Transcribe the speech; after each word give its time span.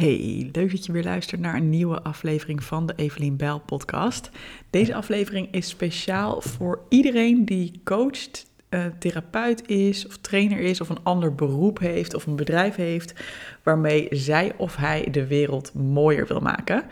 Hey, 0.00 0.48
leuk 0.52 0.70
dat 0.70 0.86
je 0.86 0.92
weer 0.92 1.04
luistert 1.04 1.40
naar 1.40 1.54
een 1.54 1.70
nieuwe 1.70 2.02
aflevering 2.02 2.62
van 2.62 2.86
de 2.86 2.92
Evelien 2.96 3.36
Bell 3.36 3.60
podcast. 3.66 4.30
Deze 4.70 4.94
aflevering 4.94 5.48
is 5.50 5.68
speciaal 5.68 6.40
voor 6.40 6.80
iedereen 6.88 7.44
die 7.44 7.80
coacht, 7.84 8.50
uh, 8.70 8.84
therapeut 8.98 9.68
is 9.68 10.06
of 10.06 10.16
trainer 10.16 10.58
is 10.58 10.80
of 10.80 10.88
een 10.88 11.02
ander 11.02 11.34
beroep 11.34 11.78
heeft 11.78 12.14
of 12.14 12.26
een 12.26 12.36
bedrijf 12.36 12.74
heeft 12.74 13.14
waarmee 13.62 14.08
zij 14.10 14.52
of 14.56 14.76
hij 14.76 15.08
de 15.10 15.26
wereld 15.26 15.74
mooier 15.74 16.26
wil 16.26 16.40
maken. 16.40 16.84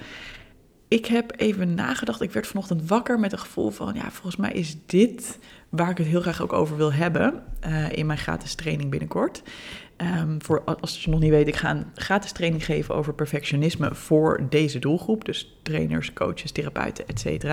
Ik 0.88 1.06
heb 1.06 1.32
even 1.36 1.74
nagedacht, 1.74 2.20
ik 2.20 2.32
werd 2.32 2.46
vanochtend 2.46 2.88
wakker 2.88 3.20
met 3.20 3.32
een 3.32 3.38
gevoel 3.38 3.70
van, 3.70 3.94
ja, 3.94 4.10
volgens 4.10 4.36
mij 4.36 4.52
is 4.52 4.76
dit 4.86 5.38
waar 5.68 5.90
ik 5.90 5.98
het 5.98 6.06
heel 6.06 6.20
graag 6.20 6.42
ook 6.42 6.52
over 6.52 6.76
wil 6.76 6.92
hebben 6.92 7.42
uh, 7.66 7.92
in 7.92 8.06
mijn 8.06 8.18
gratis 8.18 8.54
training 8.54 8.90
binnenkort. 8.90 9.42
Um, 10.02 10.42
voor, 10.42 10.64
als 10.80 11.04
je 11.04 11.10
nog 11.10 11.20
niet 11.20 11.30
weet, 11.30 11.48
ik 11.48 11.56
ga 11.56 11.70
een 11.70 11.86
gratis 11.94 12.32
training 12.32 12.64
geven 12.64 12.94
over 12.94 13.14
perfectionisme 13.14 13.94
voor 13.94 14.46
deze 14.48 14.78
doelgroep. 14.78 15.24
Dus 15.24 15.58
trainers, 15.62 16.12
coaches, 16.12 16.52
therapeuten, 16.52 17.04
etc. 17.08 17.44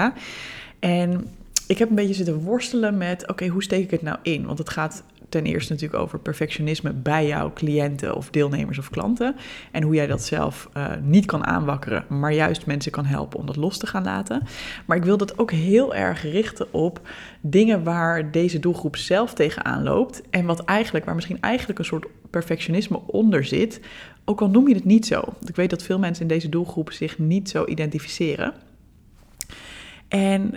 En 0.79 1.27
ik 1.67 1.77
heb 1.77 1.89
een 1.89 1.95
beetje 1.95 2.13
zitten 2.13 2.39
worstelen 2.39 2.97
met, 2.97 3.27
oké, 3.27 3.47
hoe 3.47 3.63
steek 3.63 3.83
ik 3.83 3.91
het 3.91 4.01
nou 4.01 4.17
in? 4.21 4.45
Want 4.45 4.57
het 4.57 4.69
gaat 4.69 5.03
ten 5.35 5.45
eerste 5.45 5.73
natuurlijk 5.73 6.01
over 6.03 6.19
perfectionisme 6.19 6.93
bij 6.93 7.27
jouw 7.27 7.53
cliënten 7.53 8.15
of 8.15 8.29
deelnemers 8.29 8.77
of 8.77 8.89
klanten. 8.89 9.35
En 9.71 9.83
hoe 9.83 9.95
jij 9.95 10.07
dat 10.07 10.23
zelf 10.23 10.69
uh, 10.77 10.87
niet 11.01 11.25
kan 11.25 11.45
aanwakkeren, 11.45 12.05
maar 12.09 12.33
juist 12.33 12.65
mensen 12.65 12.91
kan 12.91 13.05
helpen 13.05 13.39
om 13.39 13.45
dat 13.45 13.55
los 13.55 13.77
te 13.77 13.87
gaan 13.87 14.03
laten. 14.03 14.41
Maar 14.85 14.97
ik 14.97 15.03
wil 15.03 15.17
dat 15.17 15.37
ook 15.37 15.51
heel 15.51 15.95
erg 15.95 16.21
richten 16.21 16.73
op 16.73 17.01
dingen 17.41 17.83
waar 17.83 18.31
deze 18.31 18.59
doelgroep 18.59 18.95
zelf 18.95 19.33
tegenaan 19.33 19.83
loopt. 19.83 20.21
En 20.29 20.45
wat 20.45 20.63
eigenlijk, 20.63 21.05
waar 21.05 21.15
misschien 21.15 21.41
eigenlijk 21.41 21.79
een 21.79 21.85
soort 21.85 22.05
perfectionisme 22.29 22.99
onder 23.05 23.43
zit. 23.43 23.79
Ook 24.25 24.41
al 24.41 24.49
noem 24.49 24.67
je 24.67 24.75
het 24.75 24.85
niet 24.85 25.05
zo. 25.05 25.23
Ik 25.45 25.55
weet 25.55 25.69
dat 25.69 25.83
veel 25.83 25.99
mensen 25.99 26.21
in 26.21 26.27
deze 26.27 26.49
doelgroep 26.49 26.91
zich 26.91 27.19
niet 27.19 27.49
zo 27.49 27.65
identificeren. 27.65 28.53
En 30.07 30.53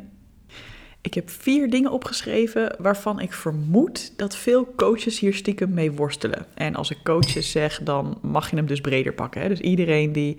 ik 1.08 1.14
heb 1.14 1.30
vier 1.30 1.70
dingen 1.70 1.90
opgeschreven 1.90 2.76
waarvan 2.78 3.20
ik 3.20 3.32
vermoed 3.32 4.12
dat 4.16 4.36
veel 4.36 4.74
coaches 4.76 5.18
hier 5.18 5.34
stiekem 5.34 5.74
mee 5.74 5.92
worstelen. 5.92 6.46
En 6.54 6.74
als 6.74 6.90
ik 6.90 6.98
coaches 7.02 7.50
zeg, 7.50 7.80
dan 7.82 8.18
mag 8.22 8.50
je 8.50 8.56
hem 8.56 8.66
dus 8.66 8.80
breder 8.80 9.12
pakken. 9.12 9.40
Hè? 9.40 9.48
Dus 9.48 9.60
iedereen 9.60 10.12
die 10.12 10.36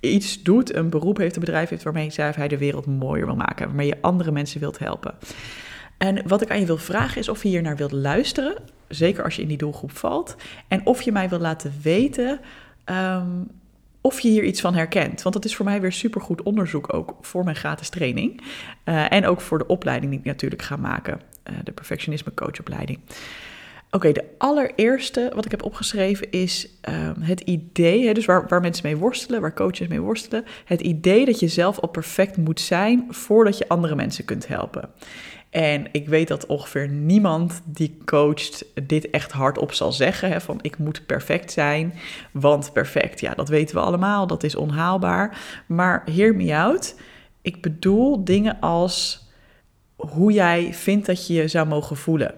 iets 0.00 0.42
doet, 0.42 0.74
een 0.74 0.90
beroep 0.90 1.16
heeft, 1.16 1.34
een 1.34 1.40
bedrijf 1.40 1.68
heeft 1.68 1.82
waarmee 1.82 2.10
hij 2.14 2.48
de 2.48 2.58
wereld 2.58 2.86
mooier 2.86 3.26
wil 3.26 3.36
maken, 3.36 3.66
waarmee 3.66 3.86
je 3.86 3.98
andere 4.00 4.30
mensen 4.30 4.60
wilt 4.60 4.78
helpen. 4.78 5.14
En 5.98 6.28
wat 6.28 6.42
ik 6.42 6.50
aan 6.50 6.60
je 6.60 6.66
wil 6.66 6.78
vragen 6.78 7.20
is 7.20 7.28
of 7.28 7.42
je 7.42 7.48
hier 7.48 7.62
naar 7.62 7.76
wilt 7.76 7.92
luisteren, 7.92 8.54
zeker 8.88 9.24
als 9.24 9.36
je 9.36 9.42
in 9.42 9.48
die 9.48 9.56
doelgroep 9.56 9.96
valt, 9.96 10.36
en 10.68 10.86
of 10.86 11.02
je 11.02 11.12
mij 11.12 11.28
wil 11.28 11.40
laten 11.40 11.72
weten 11.82 12.40
ehm, 12.84 13.28
of 14.00 14.20
je 14.20 14.28
hier 14.28 14.44
iets 14.44 14.60
van 14.60 14.74
herkent. 14.74 15.22
Want 15.22 15.34
dat 15.34 15.44
is 15.44 15.56
voor 15.56 15.64
mij 15.64 15.80
weer 15.80 15.92
supergoed 15.92 16.42
onderzoek 16.42 16.94
ook 16.94 17.16
voor 17.20 17.44
mijn 17.44 17.56
gratis 17.56 17.88
training. 17.88 18.40
Uh, 18.84 19.12
en 19.12 19.26
ook 19.26 19.40
voor 19.40 19.58
de 19.58 19.66
opleiding 19.66 20.10
die 20.10 20.20
ik 20.20 20.26
natuurlijk 20.26 20.62
ga 20.62 20.76
maken, 20.76 21.20
uh, 21.50 21.56
de 21.64 21.72
perfectionisme 21.72 22.34
coachopleiding. 22.34 22.98
Oké, 23.92 24.12
de 24.12 24.24
allereerste 24.38 25.32
wat 25.34 25.44
ik 25.44 25.50
heb 25.50 25.62
opgeschreven 25.62 26.30
is 26.30 26.68
um, 26.88 27.22
het 27.22 27.40
idee, 27.40 28.06
hè, 28.06 28.12
dus 28.12 28.24
waar, 28.24 28.48
waar 28.48 28.60
mensen 28.60 28.86
mee 28.86 28.96
worstelen, 28.96 29.40
waar 29.40 29.54
coaches 29.54 29.88
mee 29.88 30.00
worstelen, 30.00 30.44
het 30.64 30.80
idee 30.80 31.24
dat 31.24 31.40
je 31.40 31.48
zelf 31.48 31.78
al 31.78 31.88
perfect 31.88 32.36
moet 32.36 32.60
zijn 32.60 33.06
voordat 33.08 33.58
je 33.58 33.68
andere 33.68 33.94
mensen 33.94 34.24
kunt 34.24 34.48
helpen. 34.48 34.90
En 35.50 35.86
ik 35.92 36.08
weet 36.08 36.28
dat 36.28 36.46
ongeveer 36.46 36.88
niemand 36.88 37.62
die 37.64 37.98
coacht 38.04 38.64
dit 38.82 39.10
echt 39.10 39.32
hardop 39.32 39.72
zal 39.72 39.92
zeggen. 39.92 40.30
Hè, 40.30 40.40
van 40.40 40.58
ik 40.62 40.78
moet 40.78 41.06
perfect 41.06 41.52
zijn, 41.52 41.94
want 42.32 42.72
perfect, 42.72 43.20
ja, 43.20 43.34
dat 43.34 43.48
weten 43.48 43.74
we 43.74 43.82
allemaal, 43.82 44.26
dat 44.26 44.42
is 44.42 44.54
onhaalbaar. 44.54 45.38
Maar 45.66 46.02
hear 46.12 46.34
me 46.34 46.56
out. 46.56 46.94
Ik 47.42 47.62
bedoel 47.62 48.24
dingen 48.24 48.60
als 48.60 49.28
hoe 49.96 50.32
jij 50.32 50.74
vindt 50.74 51.06
dat 51.06 51.26
je 51.26 51.34
je 51.34 51.48
zou 51.48 51.66
mogen 51.66 51.96
voelen. 51.96 52.34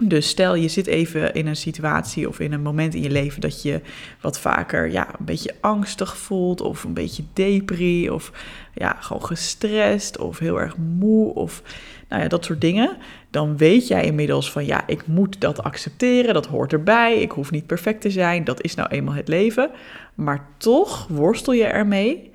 Dus 0.00 0.28
stel 0.28 0.54
je 0.54 0.68
zit 0.68 0.86
even 0.86 1.34
in 1.34 1.46
een 1.46 1.56
situatie 1.56 2.28
of 2.28 2.40
in 2.40 2.52
een 2.52 2.62
moment 2.62 2.94
in 2.94 3.02
je 3.02 3.10
leven 3.10 3.40
dat 3.40 3.62
je 3.62 3.80
wat 4.20 4.40
vaker 4.40 4.90
ja, 4.90 5.08
een 5.18 5.24
beetje 5.24 5.54
angstig 5.60 6.16
voelt 6.16 6.60
of 6.60 6.84
een 6.84 6.92
beetje 6.92 7.24
depri 7.32 8.10
of 8.10 8.32
ja, 8.74 8.96
gewoon 9.00 9.24
gestrest 9.24 10.18
of 10.18 10.38
heel 10.38 10.60
erg 10.60 10.76
moe 10.76 11.34
of 11.34 11.62
nou 12.08 12.22
ja, 12.22 12.28
dat 12.28 12.44
soort 12.44 12.60
dingen. 12.60 12.96
Dan 13.30 13.56
weet 13.56 13.88
jij 13.88 14.04
inmiddels 14.04 14.50
van 14.50 14.66
ja, 14.66 14.86
ik 14.86 15.06
moet 15.06 15.40
dat 15.40 15.62
accepteren, 15.62 16.34
dat 16.34 16.46
hoort 16.46 16.72
erbij, 16.72 17.20
ik 17.20 17.30
hoef 17.30 17.50
niet 17.50 17.66
perfect 17.66 18.00
te 18.00 18.10
zijn, 18.10 18.44
dat 18.44 18.62
is 18.62 18.74
nou 18.74 18.88
eenmaal 18.88 19.14
het 19.14 19.28
leven. 19.28 19.70
Maar 20.14 20.46
toch 20.56 21.06
worstel 21.08 21.52
je 21.52 21.64
ermee 21.64 22.30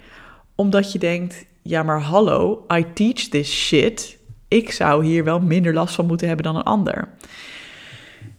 omdat 0.56 0.92
je 0.92 1.00
denkt, 1.00 1.46
ja 1.62 1.84
maar 1.84 2.02
hallo, 2.02 2.66
I 2.74 2.86
teach 2.94 3.28
this 3.28 3.52
shit. 3.52 4.19
Ik 4.50 4.72
zou 4.72 5.06
hier 5.06 5.24
wel 5.24 5.40
minder 5.40 5.74
last 5.74 5.96
van 5.96 6.06
moeten 6.06 6.28
hebben 6.28 6.46
dan 6.46 6.56
een 6.56 6.64
ander. 6.64 7.08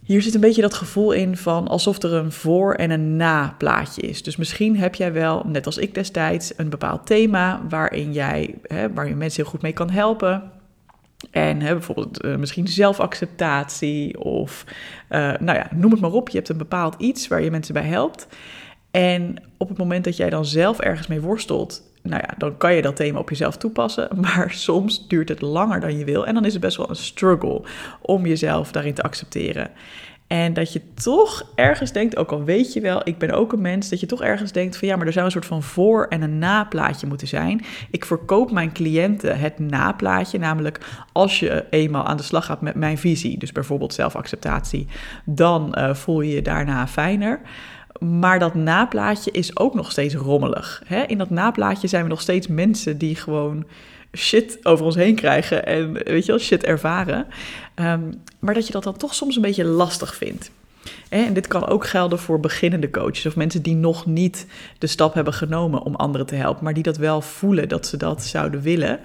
Hier 0.03 0.23
zit 0.23 0.35
een 0.35 0.41
beetje 0.41 0.63
dat 0.63 0.75
gevoel 0.75 1.13
in 1.13 1.37
van 1.37 1.69
alsof 1.69 2.03
er 2.03 2.15
een 2.15 2.33
voor- 2.33 2.75
en 2.75 2.91
een 2.91 3.17
na-plaatje 3.17 4.03
is. 4.03 4.23
Dus 4.23 4.37
misschien 4.37 4.77
heb 4.77 4.95
jij 4.95 5.13
wel, 5.13 5.43
net 5.47 5.67
als 5.67 5.79
ik 5.79 5.95
destijds, 5.95 6.53
een 6.57 6.69
bepaald 6.69 7.07
thema 7.07 7.63
waarin 7.69 8.13
jij, 8.13 8.55
hè, 8.63 8.93
waar 8.93 9.09
je 9.09 9.15
mensen 9.15 9.43
heel 9.43 9.51
goed 9.51 9.63
mee 9.63 9.73
kan 9.73 9.91
helpen. 9.91 10.51
En 11.31 11.61
hè, 11.61 11.73
bijvoorbeeld 11.73 12.25
uh, 12.25 12.37
misschien 12.37 12.69
zelfacceptatie 12.69 14.19
of, 14.19 14.65
uh, 15.11 15.19
nou 15.19 15.59
ja, 15.59 15.69
noem 15.75 15.91
het 15.91 16.01
maar 16.01 16.13
op. 16.13 16.29
Je 16.29 16.37
hebt 16.37 16.49
een 16.49 16.57
bepaald 16.57 16.95
iets 16.99 17.29
waar 17.29 17.43
je 17.43 17.51
mensen 17.51 17.75
bij 17.75 17.87
helpt. 17.87 18.27
En 18.91 19.43
op 19.57 19.69
het 19.69 19.79
moment 19.79 20.05
dat 20.05 20.17
jij 20.17 20.31
dan 20.31 20.45
zelf 20.45 20.79
ergens 20.79 21.07
mee 21.07 21.21
worstelt, 21.21 21.83
nou 22.03 22.23
ja, 22.27 22.35
dan 22.39 22.57
kan 22.57 22.75
je 22.75 22.83
dat 22.83 22.97
thema 22.97 23.19
op 23.19 23.29
jezelf 23.29 23.57
toepassen. 23.57 24.09
Maar 24.21 24.51
soms 24.51 25.09
duurt 25.09 25.29
het 25.29 25.41
langer 25.41 25.81
dan 25.81 25.99
je 25.99 26.05
wil. 26.05 26.27
En 26.27 26.35
dan 26.35 26.45
is 26.45 26.53
het 26.53 26.63
best 26.63 26.77
wel 26.77 26.89
een 26.89 26.97
struggle 26.97 27.63
om 28.01 28.27
jezelf 28.27 28.73
daarin 28.73 28.95
te 28.95 29.03
accepteren. 29.03 29.71
En 30.31 30.53
dat 30.53 30.73
je 30.73 30.81
toch 30.95 31.53
ergens 31.55 31.93
denkt, 31.93 32.17
ook 32.17 32.33
al 32.33 32.45
weet 32.45 32.73
je 32.73 32.81
wel, 32.81 33.01
ik 33.05 33.19
ben 33.19 33.31
ook 33.31 33.53
een 33.53 33.61
mens, 33.61 33.89
dat 33.89 34.01
je 34.01 34.07
toch 34.07 34.23
ergens 34.23 34.53
denkt 34.53 34.77
van 34.77 34.89
ja, 34.89 34.97
maar 34.97 35.07
er 35.07 35.13
zou 35.13 35.25
een 35.25 35.31
soort 35.31 35.47
van 35.47 35.63
voor- 35.63 36.07
en 36.09 36.23
een 36.23 36.39
naplaatje 36.39 37.07
moeten 37.07 37.29
zijn. 37.29 37.65
Ik 37.91 38.05
verkoop 38.05 38.51
mijn 38.51 38.73
cliënten 38.73 39.39
het 39.39 39.59
naplaatje, 39.59 40.39
namelijk 40.39 40.81
als 41.13 41.41
je 41.41 41.65
eenmaal 41.71 42.05
aan 42.05 42.17
de 42.17 42.23
slag 42.23 42.45
gaat 42.45 42.61
met 42.61 42.75
mijn 42.75 42.99
visie, 42.99 43.39
dus 43.39 43.53
bijvoorbeeld 43.53 43.95
zelfacceptatie, 43.95 44.87
dan 45.25 45.75
uh, 45.79 45.95
voel 45.95 46.21
je 46.21 46.35
je 46.35 46.43
daarna 46.43 46.87
fijner. 46.87 47.41
Maar 48.01 48.39
dat 48.39 48.55
naplaatje 48.55 49.31
is 49.31 49.59
ook 49.59 49.75
nog 49.75 49.91
steeds 49.91 50.15
rommelig. 50.15 50.83
Hè? 50.87 51.03
In 51.03 51.19
dat 51.19 51.31
naplaatje 51.31 51.89
zijn 51.89 52.03
we 52.03 52.09
nog 52.09 52.21
steeds 52.21 52.47
mensen 52.47 52.99
die 52.99 53.17
gewoon 53.17 53.65
shit 54.17 54.59
over 54.63 54.85
ons 54.85 54.95
heen 54.95 55.15
krijgen 55.15 55.67
en 55.67 55.93
weet 55.93 56.25
je 56.27 56.33
wel, 56.33 56.41
shit 56.41 56.65
ervaren. 56.65 57.27
Um, 57.75 58.23
maar 58.39 58.55
dat 58.55 58.67
je 58.67 58.73
dat 58.73 58.85
dan 58.85 58.97
toch 58.97 59.15
soms 59.15 59.37
een 59.37 59.43
beetje 59.43 59.65
lastig 59.65 60.15
vindt. 60.15 60.51
En 61.09 61.33
dit 61.33 61.47
kan 61.47 61.67
ook 61.67 61.87
gelden 61.87 62.19
voor 62.19 62.41
beginnende 62.41 62.91
coaches 62.91 63.27
of 63.27 63.37
mensen 63.37 63.63
die 63.63 63.75
nog 63.75 64.07
niet 64.07 64.47
de 64.79 64.87
stap 64.87 65.15
hebben 65.15 65.33
genomen 65.33 65.83
om 65.83 65.95
anderen 65.95 66.27
te 66.27 66.35
helpen, 66.35 66.65
maar 66.65 66.75
die 66.75 66.83
dat 66.83 66.97
wel 66.97 67.21
voelen 67.21 67.69
dat 67.69 67.87
ze 67.87 67.97
dat 67.97 68.25
zouden 68.25 68.61
willen. 68.61 69.01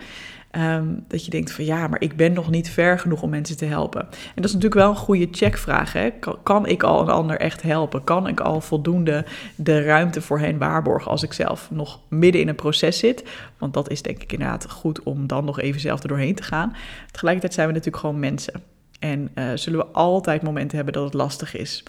Um, 0.57 1.03
dat 1.07 1.25
je 1.25 1.31
denkt 1.31 1.51
van 1.51 1.65
ja, 1.65 1.87
maar 1.87 2.01
ik 2.01 2.15
ben 2.15 2.33
nog 2.33 2.49
niet 2.49 2.69
ver 2.69 2.99
genoeg 2.99 3.21
om 3.21 3.29
mensen 3.29 3.57
te 3.57 3.65
helpen. 3.65 4.01
En 4.01 4.35
dat 4.35 4.45
is 4.45 4.53
natuurlijk 4.53 4.81
wel 4.81 4.89
een 4.89 4.95
goede 4.95 5.27
checkvraag. 5.31 5.93
Hè? 5.93 6.09
Kan, 6.43 6.67
ik 6.67 6.83
al 6.83 7.01
een 7.01 7.09
ander 7.09 7.39
echt 7.39 7.61
helpen? 7.61 8.03
Kan 8.03 8.27
ik 8.27 8.39
al 8.39 8.61
voldoende 8.61 9.25
de 9.55 9.83
ruimte 9.83 10.21
voor 10.21 10.39
hen 10.39 10.57
waarborgen 10.57 11.11
als 11.11 11.23
ik 11.23 11.33
zelf 11.33 11.71
nog 11.71 11.99
midden 12.09 12.41
in 12.41 12.47
een 12.47 12.55
proces 12.55 12.99
zit? 12.99 13.23
Want 13.57 13.73
dat 13.73 13.89
is 13.89 14.01
denk 14.01 14.21
ik 14.21 14.31
inderdaad 14.31 14.69
goed 14.69 15.03
om 15.03 15.27
dan 15.27 15.45
nog 15.45 15.59
even 15.59 15.81
zelf 15.81 16.01
er 16.01 16.07
doorheen 16.07 16.35
te 16.35 16.43
gaan. 16.43 16.75
Tegelijkertijd 17.11 17.53
zijn 17.53 17.67
we 17.67 17.73
natuurlijk 17.73 18.03
gewoon 18.03 18.19
mensen. 18.19 18.61
En 18.99 19.31
uh, 19.35 19.45
zullen 19.55 19.79
we 19.79 19.85
altijd 19.85 20.41
momenten 20.41 20.75
hebben 20.75 20.93
dat 20.93 21.03
het 21.03 21.13
lastig 21.13 21.55
is. 21.55 21.83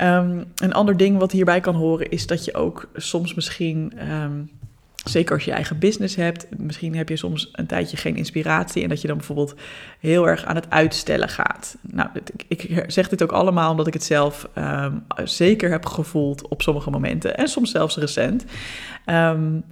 Um, 0.00 0.44
een 0.54 0.72
ander 0.72 0.96
ding 0.96 1.18
wat 1.18 1.32
hierbij 1.32 1.60
kan 1.60 1.74
horen 1.74 2.10
is 2.10 2.26
dat 2.26 2.44
je 2.44 2.54
ook 2.54 2.88
soms 2.94 3.34
misschien 3.34 3.92
um, 4.12 4.50
Zeker 5.08 5.34
als 5.34 5.44
je 5.44 5.52
eigen 5.52 5.78
business 5.78 6.16
hebt. 6.16 6.46
Misschien 6.56 6.96
heb 6.96 7.08
je 7.08 7.16
soms 7.16 7.48
een 7.52 7.66
tijdje 7.66 7.96
geen 7.96 8.16
inspiratie. 8.16 8.82
En 8.82 8.88
dat 8.88 9.00
je 9.00 9.08
dan 9.08 9.16
bijvoorbeeld 9.16 9.54
heel 10.00 10.28
erg 10.28 10.44
aan 10.44 10.54
het 10.54 10.70
uitstellen 10.70 11.28
gaat. 11.28 11.76
Nou, 11.80 12.08
ik 12.48 12.84
zeg 12.86 13.08
dit 13.08 13.22
ook 13.22 13.32
allemaal 13.32 13.70
omdat 13.70 13.86
ik 13.86 13.92
het 13.92 14.04
zelf 14.04 14.48
um, 14.58 15.04
zeker 15.24 15.70
heb 15.70 15.86
gevoeld 15.86 16.48
op 16.48 16.62
sommige 16.62 16.90
momenten. 16.90 17.36
En 17.36 17.48
soms 17.48 17.70
zelfs 17.70 17.96
recent. 17.96 18.44
Um, 19.06 19.64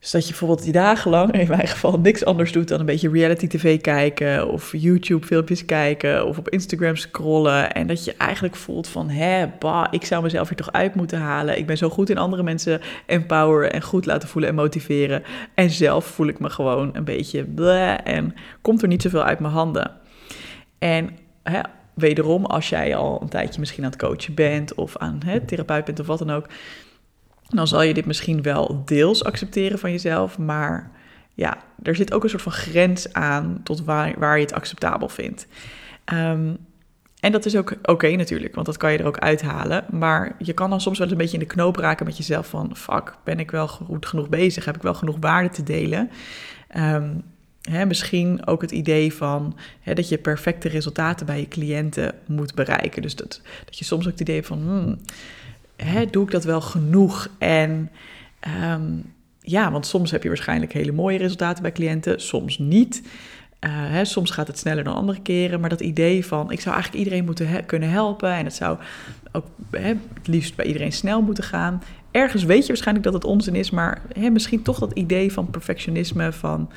dus 0.00 0.10
dat 0.10 0.22
je 0.22 0.28
bijvoorbeeld 0.28 0.62
die 0.62 0.72
dagenlang, 0.72 1.32
in 1.32 1.48
mijn 1.48 1.68
geval, 1.68 1.98
niks 1.98 2.24
anders 2.24 2.52
doet 2.52 2.68
dan 2.68 2.80
een 2.80 2.86
beetje 2.86 3.10
reality 3.10 3.46
tv 3.46 3.80
kijken 3.80 4.48
of 4.48 4.72
YouTube 4.72 5.26
filmpjes 5.26 5.64
kijken 5.64 6.26
of 6.26 6.38
op 6.38 6.48
Instagram 6.48 6.96
scrollen. 6.96 7.72
En 7.72 7.86
dat 7.86 8.04
je 8.04 8.14
eigenlijk 8.16 8.56
voelt 8.56 8.88
van, 8.88 9.08
hè, 9.08 9.46
bah, 9.58 9.86
ik 9.90 10.04
zou 10.04 10.22
mezelf 10.22 10.48
hier 10.48 10.56
toch 10.56 10.72
uit 10.72 10.94
moeten 10.94 11.18
halen. 11.18 11.58
Ik 11.58 11.66
ben 11.66 11.76
zo 11.76 11.88
goed 11.88 12.10
in 12.10 12.18
andere 12.18 12.42
mensen 12.42 12.80
empoweren 13.06 13.72
en 13.72 13.82
goed 13.82 14.06
laten 14.06 14.28
voelen 14.28 14.50
en 14.50 14.56
motiveren. 14.56 15.22
En 15.54 15.70
zelf 15.70 16.04
voel 16.04 16.26
ik 16.26 16.38
me 16.38 16.50
gewoon 16.50 16.90
een 16.92 17.04
beetje 17.04 17.44
bleh 17.44 17.94
en 18.04 18.34
komt 18.62 18.82
er 18.82 18.88
niet 18.88 19.02
zoveel 19.02 19.22
uit 19.22 19.38
mijn 19.38 19.52
handen. 19.52 19.90
En 20.78 21.10
hè, 21.42 21.60
wederom, 21.94 22.44
als 22.44 22.68
jij 22.68 22.96
al 22.96 23.22
een 23.22 23.28
tijdje 23.28 23.60
misschien 23.60 23.84
aan 23.84 23.90
het 23.90 23.98
coachen 23.98 24.34
bent 24.34 24.74
of 24.74 24.96
aan 24.96 25.20
hè, 25.24 25.40
therapeut 25.40 25.84
bent 25.84 26.00
of 26.00 26.06
wat 26.06 26.18
dan 26.18 26.30
ook 26.30 26.46
dan 27.48 27.66
zal 27.66 27.82
je 27.82 27.94
dit 27.94 28.06
misschien 28.06 28.42
wel 28.42 28.82
deels 28.84 29.24
accepteren 29.24 29.78
van 29.78 29.90
jezelf, 29.90 30.38
maar 30.38 30.90
ja, 31.34 31.58
er 31.82 31.96
zit 31.96 32.12
ook 32.12 32.22
een 32.22 32.30
soort 32.30 32.42
van 32.42 32.52
grens 32.52 33.12
aan 33.12 33.60
tot 33.62 33.84
waar, 33.84 34.14
waar 34.18 34.36
je 34.36 34.44
het 34.44 34.54
acceptabel 34.54 35.08
vindt. 35.08 35.46
Ehm, 36.04 36.54
en 37.20 37.32
dat 37.32 37.44
is 37.44 37.56
ook 37.56 37.74
oké 37.82 38.10
natuurlijk, 38.10 38.54
want 38.54 38.66
dat 38.66 38.76
kan 38.76 38.92
je 38.92 38.98
er 38.98 39.06
ook 39.06 39.18
uithalen. 39.18 39.84
Maar 39.90 40.36
je 40.38 40.52
kan 40.52 40.70
dan 40.70 40.80
soms 40.80 40.98
wel 40.98 41.10
een 41.10 41.16
beetje 41.16 41.38
in 41.38 41.42
de 41.42 41.54
knoop 41.54 41.76
raken 41.76 42.06
met 42.06 42.16
jezelf 42.16 42.46
van... 42.46 42.76
fuck, 42.76 43.16
ben 43.24 43.38
ik 43.38 43.50
wel 43.50 43.68
goed 43.68 44.06
genoeg 44.06 44.28
bezig? 44.28 44.64
Heb 44.64 44.76
ik 44.76 44.82
wel 44.82 44.94
genoeg 44.94 45.16
waarde 45.20 45.48
te 45.48 45.62
delen? 45.62 46.10
Um, 46.76 47.22
hè, 47.62 47.86
misschien 47.86 48.46
ook 48.46 48.60
het 48.60 48.70
idee 48.70 49.12
van 49.14 49.56
hè, 49.80 49.94
dat 49.94 50.08
je 50.08 50.18
perfecte 50.18 50.68
resultaten 50.68 51.26
bij 51.26 51.40
je 51.40 51.48
cliënten 51.48 52.14
moet 52.26 52.54
bereiken. 52.54 53.02
Dus 53.02 53.16
dat, 53.16 53.40
dat 53.64 53.78
je 53.78 53.84
soms 53.84 54.04
ook 54.04 54.10
het 54.10 54.20
idee 54.20 54.34
hebt 54.34 54.46
van... 54.46 54.58
Hmm, 54.58 54.98
doe 56.10 56.24
ik 56.24 56.30
dat 56.30 56.44
wel 56.44 56.60
genoeg? 56.60 57.28
En... 57.38 57.90
Um, 58.72 59.14
ja, 59.48 59.70
want 59.70 59.86
soms 59.86 60.10
heb 60.10 60.22
je 60.22 60.28
waarschijnlijk 60.28 60.72
hele 60.72 60.92
mooie 60.92 61.18
resultaten 61.18 61.62
bij 61.62 61.72
cliënten, 61.72 62.20
soms 62.20 62.58
niet. 62.58 63.02
Uh, 63.60 63.70
hè, 63.72 64.04
soms 64.04 64.30
gaat 64.30 64.46
het 64.46 64.58
sneller 64.58 64.84
dan 64.84 64.94
andere 64.94 65.22
keren, 65.22 65.60
maar 65.60 65.68
dat 65.68 65.80
idee 65.80 66.26
van 66.26 66.50
ik 66.50 66.60
zou 66.60 66.74
eigenlijk 66.74 67.04
iedereen 67.04 67.24
moeten 67.24 67.66
kunnen 67.66 67.90
helpen 67.90 68.32
en 68.32 68.44
het 68.44 68.54
zou 68.54 68.78
ook 69.32 69.46
hè, 69.70 69.94
het 70.14 70.26
liefst 70.26 70.56
bij 70.56 70.66
iedereen 70.66 70.92
snel 70.92 71.22
moeten 71.22 71.44
gaan. 71.44 71.82
Ergens 72.10 72.44
weet 72.44 72.62
je 72.62 72.66
waarschijnlijk 72.66 73.04
dat 73.04 73.14
het 73.14 73.24
onzin 73.24 73.54
is, 73.54 73.70
maar 73.70 74.02
hè, 74.18 74.30
misschien 74.30 74.62
toch 74.62 74.78
dat 74.78 74.92
idee 74.92 75.32
van 75.32 75.50
perfectionisme 75.50 76.32
van 76.32 76.70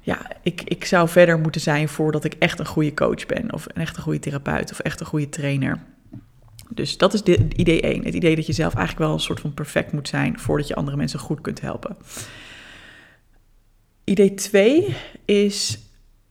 ja, 0.00 0.30
ik, 0.42 0.62
ik 0.64 0.84
zou 0.84 1.08
verder 1.08 1.38
moeten 1.38 1.60
zijn 1.60 1.88
voordat 1.88 2.24
ik 2.24 2.34
echt 2.38 2.58
een 2.58 2.66
goede 2.66 2.94
coach 2.94 3.26
ben 3.26 3.52
of 3.52 3.66
echt 3.66 3.96
een 3.96 4.02
goede 4.02 4.18
therapeut 4.18 4.72
of 4.72 4.78
echt 4.78 5.00
een 5.00 5.06
goede 5.06 5.28
trainer. 5.28 5.78
Dus 6.68 6.96
dat 6.96 7.14
is 7.14 7.22
de, 7.22 7.48
idee 7.56 7.80
1. 7.80 8.04
Het 8.04 8.14
idee 8.14 8.36
dat 8.36 8.46
je 8.46 8.52
zelf 8.52 8.74
eigenlijk 8.74 9.06
wel 9.06 9.14
een 9.14 9.22
soort 9.22 9.40
van 9.40 9.54
perfect 9.54 9.92
moet 9.92 10.08
zijn 10.08 10.38
voordat 10.38 10.68
je 10.68 10.74
andere 10.74 10.96
mensen 10.96 11.18
goed 11.18 11.40
kunt 11.40 11.60
helpen. 11.60 11.96
Idee 14.04 14.34
2 14.34 14.96
is, 15.24 15.78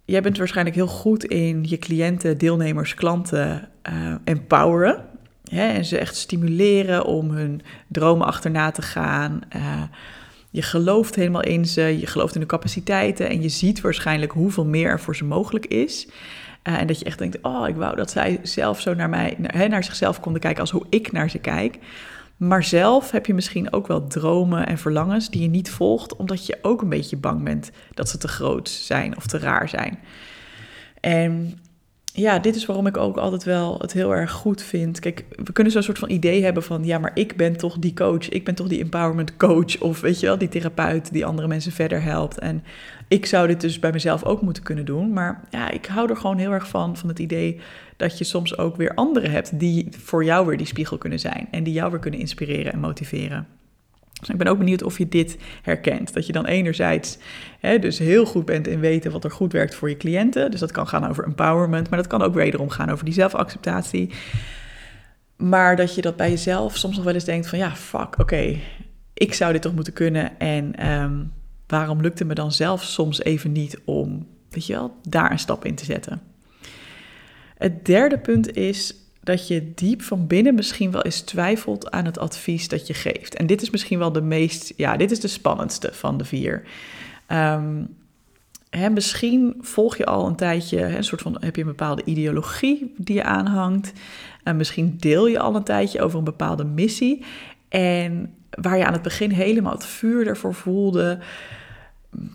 jij 0.06 0.22
bent 0.22 0.38
waarschijnlijk 0.38 0.76
heel 0.76 0.88
goed 0.88 1.26
in 1.26 1.66
je 1.68 1.78
cliënten, 1.78 2.38
deelnemers, 2.38 2.94
klanten 2.94 3.70
uh, 3.90 4.16
empoweren. 4.24 5.06
Hè, 5.44 5.68
en 5.68 5.86
ze 5.86 5.98
echt 5.98 6.16
stimuleren 6.16 7.06
om 7.06 7.30
hun 7.30 7.62
dromen 7.88 8.28
achterna 8.28 8.72
te 8.72 8.82
gaan. 8.82 9.42
Uh, 9.56 9.82
je 10.50 10.62
gelooft 10.62 11.16
helemaal 11.16 11.44
in 11.44 11.66
ze, 11.66 11.82
je 11.82 12.08
gelooft 12.08 12.36
in 12.36 12.42
de 12.42 12.48
capaciteiten 12.48 13.30
en 13.30 13.42
je 13.42 13.50
ziet 13.50 13.82
waarschijnlijk 13.82 14.32
hoeveel 14.32 14.66
meer 14.66 14.90
er 14.90 15.00
voor 15.00 15.16
ze 15.16 15.26
mogelijk 15.26 15.66
is. 15.66 16.08
Uh, 16.68 16.80
en 16.80 16.88
dat 16.88 17.00
je 17.00 17.06
echt 17.06 17.18
denkt, 17.18 17.42
oh, 17.42 17.68
ik 17.68 17.76
wou 17.76 17.96
dat 17.96 18.12
zij 18.12 18.40
zelf 18.44 18.82
zo 18.82 18.94
naar 18.94 19.10
mij, 19.10 19.36
naar, 19.38 19.70
naar 19.70 19.84
zichzelf 19.84 20.20
konden 20.20 20.42
kijken 20.42 20.62
als 20.62 20.72
hoe 20.72 20.86
ik 20.90 21.12
naar 21.12 21.30
ze 21.30 21.40
kijk. 21.40 21.80
Maar 22.38 22.64
zelf 22.64 23.12
heb 23.12 23.26
je 23.26 23.34
misschien 23.34 23.74
ook 23.74 23.88
wel 23.88 24.08
dromen 24.08 24.68
en 24.68 24.78
verlangens 24.78 25.30
die 25.30 25.42
je 25.42 25.48
niet 25.48 25.70
volgt, 25.70 26.16
omdat 26.16 26.46
je 26.46 26.58
ook 26.62 26.82
een 26.82 26.90
beetje 26.90 27.18
bang 27.18 27.44
bent 27.44 27.72
dat 27.94 28.10
ze 28.10 28.18
te 28.18 28.28
groot 28.28 28.70
zijn 28.70 29.18
of 29.18 29.28
te 29.28 29.38
raar 29.38 29.70
zijn. 29.70 30.00
En 31.00 31.60
ja, 32.20 32.40
dit 32.40 32.56
is 32.56 32.66
waarom 32.66 32.88
ik 32.88 32.98
ook 32.98 33.18
altijd 33.18 33.44
wel 33.44 33.80
het 33.80 33.94
heel 33.94 34.16
erg 34.16 34.32
goed 34.32 34.62
vind. 34.62 35.00
Kijk, 35.00 35.26
we 35.44 35.52
kunnen 35.52 35.74
zo'n 35.74 35.84
soort 35.84 36.00
van 36.00 36.10
idee 36.10 36.44
hebben 36.44 36.64
van, 36.64 36.86
ja, 36.86 36.98
maar 36.98 37.12
ik 37.14 37.36
ben 37.36 37.58
toch 37.58 37.78
die 37.80 37.94
coach, 37.94 38.30
ik 38.30 38.46
ben 38.46 38.56
toch 38.56 38.68
die 38.68 38.80
empowerment 38.80 39.38
coach, 39.38 39.80
of 39.80 40.02
weet 40.02 40.20
je 40.20 40.26
wel, 40.26 40.38
die 40.38 40.50
therapeut 40.50 41.12
die 41.12 41.26
andere 41.26 41.48
mensen 41.48 41.72
verder 41.72 42.02
helpt. 42.02 42.40
En 42.40 42.64
ik 43.08 43.26
zou 43.26 43.48
dit 43.48 43.62
dus 43.62 43.80
bij 43.80 43.92
mezelf 43.92 44.24
ook 44.24 44.42
moeten 44.42 44.64
kunnen 44.64 44.86
doen. 44.86 45.14
Maar 45.14 45.44
ja, 45.50 45.70
ik 45.70 45.86
hou 45.86 46.10
er 46.10 46.18
gewoon 46.18 46.38
heel 46.38 46.52
erg 46.52 46.68
van, 46.68 46.98
van 46.98 47.10
het 47.10 47.20
idee 47.20 47.60
dat 47.98 48.18
je 48.18 48.24
soms 48.24 48.58
ook 48.58 48.76
weer 48.76 48.94
anderen 48.94 49.32
hebt 49.32 49.60
die 49.60 49.88
voor 49.92 50.24
jou 50.24 50.48
weer 50.48 50.58
die 50.58 50.68
spiegel 50.68 50.98
kunnen 50.98 51.20
zijn 51.20 51.48
en 51.52 51.64
die 51.64 51.74
jou 51.74 51.92
weer 51.92 52.00
kunnen 52.00 52.20
inspireren 52.20 52.74
en 52.74 52.80
motiveren. 52.80 53.48
Dus 54.20 54.30
ik 54.30 54.38
ben 54.38 54.48
ook 54.48 54.58
benieuwd 54.58 54.84
of 54.84 54.98
je 54.98 55.08
dit 55.08 55.38
herkent. 55.62 56.14
Dat 56.14 56.26
je 56.26 56.32
dan 56.32 56.46
enerzijds 56.46 57.18
hè, 57.60 57.80
dus 57.80 58.00
heel 58.00 58.26
goed 58.26 58.46
bent 58.46 58.68
in 58.68 58.80
weten 58.80 59.12
wat 59.12 59.24
er 59.24 59.32
goed 59.32 59.52
werkt 59.52 59.76
voor 59.76 59.90
je 59.90 59.98
cliënten. 59.98 60.52
Dus 60.52 60.60
dat 60.60 60.72
kan 60.72 60.88
gaan 60.88 61.08
over 61.10 61.24
empowerment, 61.24 61.90
maar 61.90 62.00
dat 62.00 62.08
kan 62.08 62.22
ook 62.22 62.34
wederom 62.34 62.70
gaan 62.70 62.90
over 62.90 63.06
die 63.06 63.14
zelfacceptatie. 63.14 64.12
Maar 65.36 65.76
dat 65.76 65.96
je 65.96 66.02
dat 66.02 66.16
bij 66.16 66.30
jezelf 66.30 66.78
soms 66.78 66.96
nog 66.96 67.06
wel 67.06 67.14
eens 67.14 67.24
denkt 67.24 67.48
van 67.48 67.60
ja, 67.60 67.76
fuck, 67.76 68.20
oké, 68.20 68.58
ik 69.14 69.34
zou 69.34 69.52
dit 69.52 69.62
toch 69.62 69.76
moeten 69.76 69.94
kunnen. 69.94 70.40
En 70.40 70.88
um, 70.88 71.34
waarom 71.68 72.02
lukt 72.02 72.20
het 72.20 72.28
me 72.28 72.34
dan 72.34 72.52
zelf 72.52 72.84
soms 72.84 73.24
even 73.24 73.52
niet 73.52 73.80
om, 73.86 74.28
weet 74.50 74.66
je 74.66 74.74
wel, 74.74 74.96
daar 75.10 75.32
een 75.32 75.40
stap 75.40 75.66
in 75.66 75.76
te 75.76 75.86
zetten? 75.86 76.22
Het 77.58 77.86
derde 77.86 78.20
punt 78.20 78.56
is 78.56 78.96
dat 79.28 79.48
je 79.48 79.72
diep 79.74 80.02
van 80.02 80.28
binnen 80.28 80.56
misschien 80.56 80.92
wel 80.92 81.02
eens 81.02 81.22
twijfelt 81.22 81.92
aan 81.92 82.06
het 82.06 82.20
advies 82.20 82.68
dat 82.68 82.88
je 82.88 82.94
geeft. 82.94 83.36
En 83.36 83.48
dit 83.48 83.62
is 83.62 83.70
misschien 83.70 84.00
wel 84.00 84.12
de 84.12 84.22
meest, 84.22 84.74
ja, 84.76 84.98
dit 84.98 85.12
is 85.12 85.20
de 85.20 85.28
spannendste 85.28 85.90
van 85.94 86.18
de 86.18 86.26
vier. 86.26 86.64
Um, 87.32 87.96
hè, 88.70 88.90
misschien 88.90 89.56
volg 89.60 89.98
je 89.98 90.06
al 90.06 90.28
een 90.28 90.36
tijdje, 90.36 90.84
een 90.84 91.04
soort 91.04 91.22
van, 91.22 91.38
heb 91.40 91.56
je 91.56 91.62
een 91.62 91.68
bepaalde 91.68 92.02
ideologie 92.06 92.94
die 92.98 93.16
je 93.16 93.24
aanhangt. 93.24 93.94
En 94.44 94.58
misschien 94.58 94.96
deel 94.98 95.28
je 95.28 95.40
al 95.40 95.56
een 95.56 95.64
tijdje 95.64 96.02
over 96.02 96.18
een 96.18 96.24
bepaalde 96.24 96.66
missie. 96.66 97.26
En 97.70 98.34
waar 98.50 98.78
je 98.78 98.86
aan 98.86 98.94
het 98.94 99.02
begin 99.02 99.32
helemaal 99.32 99.74
het 99.74 99.86
vuur 99.86 100.28
ervoor 100.28 100.54
voelde, 100.54 101.20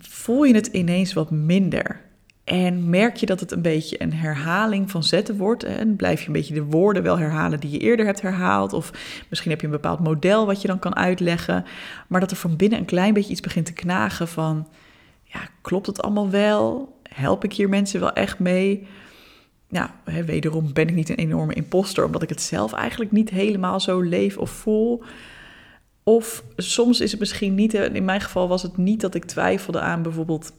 voel 0.01 0.43
je 0.43 0.55
het 0.55 0.67
ineens 0.67 1.13
wat 1.13 1.31
minder. 1.31 2.01
En 2.43 2.89
merk 2.89 3.15
je 3.15 3.25
dat 3.25 3.39
het 3.39 3.51
een 3.51 3.61
beetje 3.61 4.01
een 4.01 4.13
herhaling 4.13 4.91
van 4.91 5.03
zetten 5.03 5.37
wordt. 5.37 5.63
En 5.63 5.95
blijf 5.95 6.21
je 6.21 6.27
een 6.27 6.33
beetje 6.33 6.53
de 6.53 6.63
woorden 6.63 7.03
wel 7.03 7.17
herhalen 7.17 7.59
die 7.59 7.71
je 7.71 7.79
eerder 7.79 8.05
hebt 8.05 8.21
herhaald. 8.21 8.73
Of 8.73 8.91
misschien 9.29 9.51
heb 9.51 9.59
je 9.59 9.65
een 9.65 9.73
bepaald 9.73 9.99
model 9.99 10.45
wat 10.45 10.61
je 10.61 10.67
dan 10.67 10.79
kan 10.79 10.95
uitleggen. 10.95 11.65
Maar 12.07 12.19
dat 12.19 12.31
er 12.31 12.37
van 12.37 12.55
binnen 12.55 12.79
een 12.79 12.85
klein 12.85 13.13
beetje 13.13 13.31
iets 13.31 13.41
begint 13.41 13.65
te 13.65 13.73
knagen 13.73 14.27
van... 14.27 14.67
Ja, 15.23 15.39
klopt 15.61 15.85
het 15.85 16.01
allemaal 16.01 16.29
wel? 16.29 16.97
Help 17.03 17.43
ik 17.43 17.53
hier 17.53 17.69
mensen 17.69 17.99
wel 17.99 18.13
echt 18.13 18.39
mee? 18.39 18.87
Nou, 19.69 19.89
wederom 20.25 20.73
ben 20.73 20.87
ik 20.87 20.95
niet 20.95 21.09
een 21.09 21.15
enorme 21.15 21.53
imposter... 21.53 22.05
omdat 22.05 22.21
ik 22.21 22.29
het 22.29 22.41
zelf 22.41 22.73
eigenlijk 22.73 23.11
niet 23.11 23.29
helemaal 23.29 23.79
zo 23.79 24.01
leef 24.01 24.37
of 24.37 24.49
voel... 24.49 25.03
Of 26.05 26.43
soms 26.57 27.01
is 27.01 27.11
het 27.11 27.19
misschien 27.19 27.55
niet, 27.55 27.73
in 27.73 28.05
mijn 28.05 28.21
geval 28.21 28.47
was 28.47 28.63
het 28.63 28.77
niet 28.77 29.01
dat 29.01 29.15
ik 29.15 29.25
twijfelde 29.25 29.79
aan 29.79 30.01
bijvoorbeeld 30.01 30.51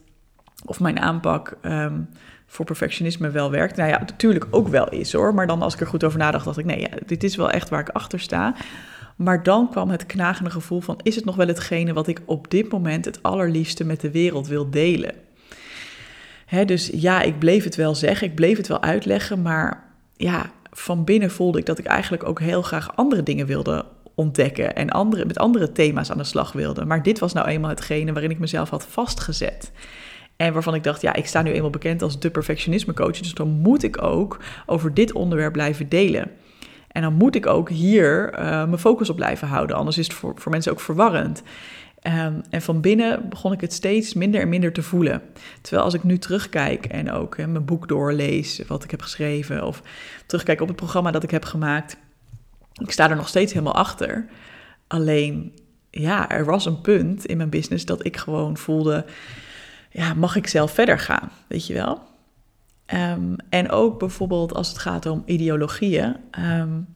of 0.66 0.80
mijn 0.80 1.00
aanpak 1.00 1.56
ehm, 1.60 2.00
voor 2.46 2.64
perfectionisme 2.64 3.30
wel 3.30 3.50
werkt. 3.50 3.76
Nou 3.76 3.88
ja, 3.88 3.98
natuurlijk 3.98 4.46
ook 4.50 4.68
wel 4.68 4.88
is 4.88 5.12
hoor. 5.12 5.34
Maar 5.34 5.46
dan 5.46 5.62
als 5.62 5.74
ik 5.74 5.80
er 5.80 5.86
goed 5.86 6.04
over 6.04 6.18
nadacht, 6.18 6.44
dacht 6.44 6.58
ik, 6.58 6.64
nee, 6.64 6.80
ja, 6.80 6.88
dit 7.06 7.24
is 7.24 7.36
wel 7.36 7.50
echt 7.50 7.68
waar 7.68 7.80
ik 7.80 7.88
achter 7.88 8.20
sta. 8.20 8.54
Maar 9.16 9.42
dan 9.42 9.70
kwam 9.70 9.90
het 9.90 10.06
knagende 10.06 10.50
gevoel 10.50 10.80
van, 10.80 11.00
is 11.02 11.16
het 11.16 11.24
nog 11.24 11.36
wel 11.36 11.46
hetgene 11.46 11.92
wat 11.92 12.06
ik 12.06 12.20
op 12.24 12.50
dit 12.50 12.73
moment 12.73 13.04
het 13.04 13.23
allerliefste 13.23 13.84
met 13.84 14.00
de 14.00 14.11
wereld 14.11 14.46
wil 14.46 14.70
delen? 14.70 15.14
Hè, 16.46 16.64
dus 16.64 16.90
ja, 16.92 17.23
ik 17.23 17.38
bleef 17.38 17.64
het 17.64 17.75
wel 17.75 17.94
zeggen, 17.94 18.26
ik 18.26 18.34
bleef 18.34 18.56
het 18.56 18.68
wel 18.68 18.82
uitleggen, 18.82 19.42
maar 19.42 19.84
ja, 20.16 20.50
van 20.70 21.04
binnen 21.04 21.30
voelde 21.30 21.58
ik 21.58 21.66
dat 21.66 21.78
ik 21.78 21.87
eigenlijk 21.87 22.25
ook 22.28 22.40
heel 22.40 22.62
graag 22.62 22.96
andere 22.96 23.23
dingen 23.23 23.46
wilde 23.46 23.84
ontdekken 24.14 24.75
en 24.75 24.90
andere, 24.90 25.25
met 25.25 25.38
andere 25.38 25.73
thema's 25.73 26.11
aan 26.11 26.18
de 26.18 26.25
slag 26.25 26.52
wilde. 26.52 26.84
Maar 26.84 27.02
dit 27.02 27.18
was 27.18 27.32
nou 27.32 27.46
eenmaal 27.49 27.70
hetgene 27.70 28.12
waarin 28.12 28.30
ik 28.30 28.38
mezelf 28.38 28.70
had 28.70 28.87
vastgezet. 28.87 29.73
En 30.37 30.53
waarvan 30.53 30.75
ik 30.75 30.83
dacht, 30.83 31.00
ja, 31.00 31.14
ik 31.14 31.26
sta 31.26 31.43
nu 31.43 31.53
eenmaal 31.53 31.71
bekend 31.71 32.03
als 32.03 32.21
de 32.21 32.31
perfectionisme 32.31 32.95
coach. 32.95 33.19
Dus 33.19 33.35
dan 33.35 33.49
moet 33.49 33.83
ik 33.83 34.03
ook 34.03 34.38
over 34.67 34.95
dit 34.95 35.12
onderwerp 35.12 35.53
blijven 35.53 35.88
delen. 35.88 36.31
En 36.88 37.03
dan 37.03 37.14
moet 37.14 37.35
ik 37.35 37.47
ook 37.47 37.69
hier 37.69 38.33
uh, 38.33 38.38
mijn 38.41 38.79
focus 38.79 39.11
op 39.11 39.17
blijven 39.17 39.49
houden. 39.49 39.76
Anders 39.76 39.99
is 39.99 40.07
het 40.07 40.17
voor, 40.17 40.33
voor 40.37 40.53
mensen 40.53 40.73
ook 40.73 40.81
verwarrend. 40.81 41.43
Um, 42.07 42.41
en 42.50 42.62
van 42.62 42.81
binnen 42.81 43.29
begon 43.29 43.53
ik 43.53 43.61
het 43.61 43.73
steeds 43.73 44.14
minder 44.14 44.41
en 44.41 44.49
minder 44.49 44.73
te 44.73 44.83
voelen. 44.83 45.23
Terwijl 45.61 45.85
als 45.85 45.95
ik 45.95 46.03
nu 46.03 46.19
terugkijk 46.19 46.85
en 46.85 47.12
ook 47.12 47.37
mijn 47.37 47.64
boek 47.64 47.88
doorlees, 47.88 48.62
wat 48.67 48.85
ik 48.85 48.91
heb 48.91 49.03
geschreven, 49.03 49.67
of 49.67 49.83
terugkijk 50.26 50.61
op 50.61 50.69
het 50.69 50.76
programma 50.76 51.11
dat 51.11 51.23
ik 51.23 51.31
heb 51.31 51.45
gemaakt, 51.45 51.97
ik 52.73 52.91
sta 52.91 53.11
er 53.11 53.17
nog 53.17 53.29
steeds 53.29 53.53
helemaal 53.53 53.75
achter. 53.75 54.26
Alleen, 54.87 55.53
ja, 55.91 56.31
er 56.31 56.45
was 56.45 56.67
een 56.67 56.81
punt 56.81 57.26
in 57.26 57.37
mijn 57.37 57.50
business 57.50 57.85
dat 57.85 58.05
ik 58.07 58.17
gewoon 58.17 58.57
voelde, 58.57 59.05
ja, 59.94 60.14
mag 60.14 60.36
ik 60.36 60.46
zelf 60.46 60.72
verder 60.72 60.98
gaan, 60.98 61.30
weet 61.46 61.66
je 61.66 61.74
wel? 61.74 62.02
Um, 62.94 63.36
en 63.48 63.70
ook 63.70 63.98
bijvoorbeeld 63.98 64.54
als 64.54 64.68
het 64.68 64.78
gaat 64.78 65.06
om 65.06 65.22
ideologieën. 65.26 66.16
Um, 66.38 66.86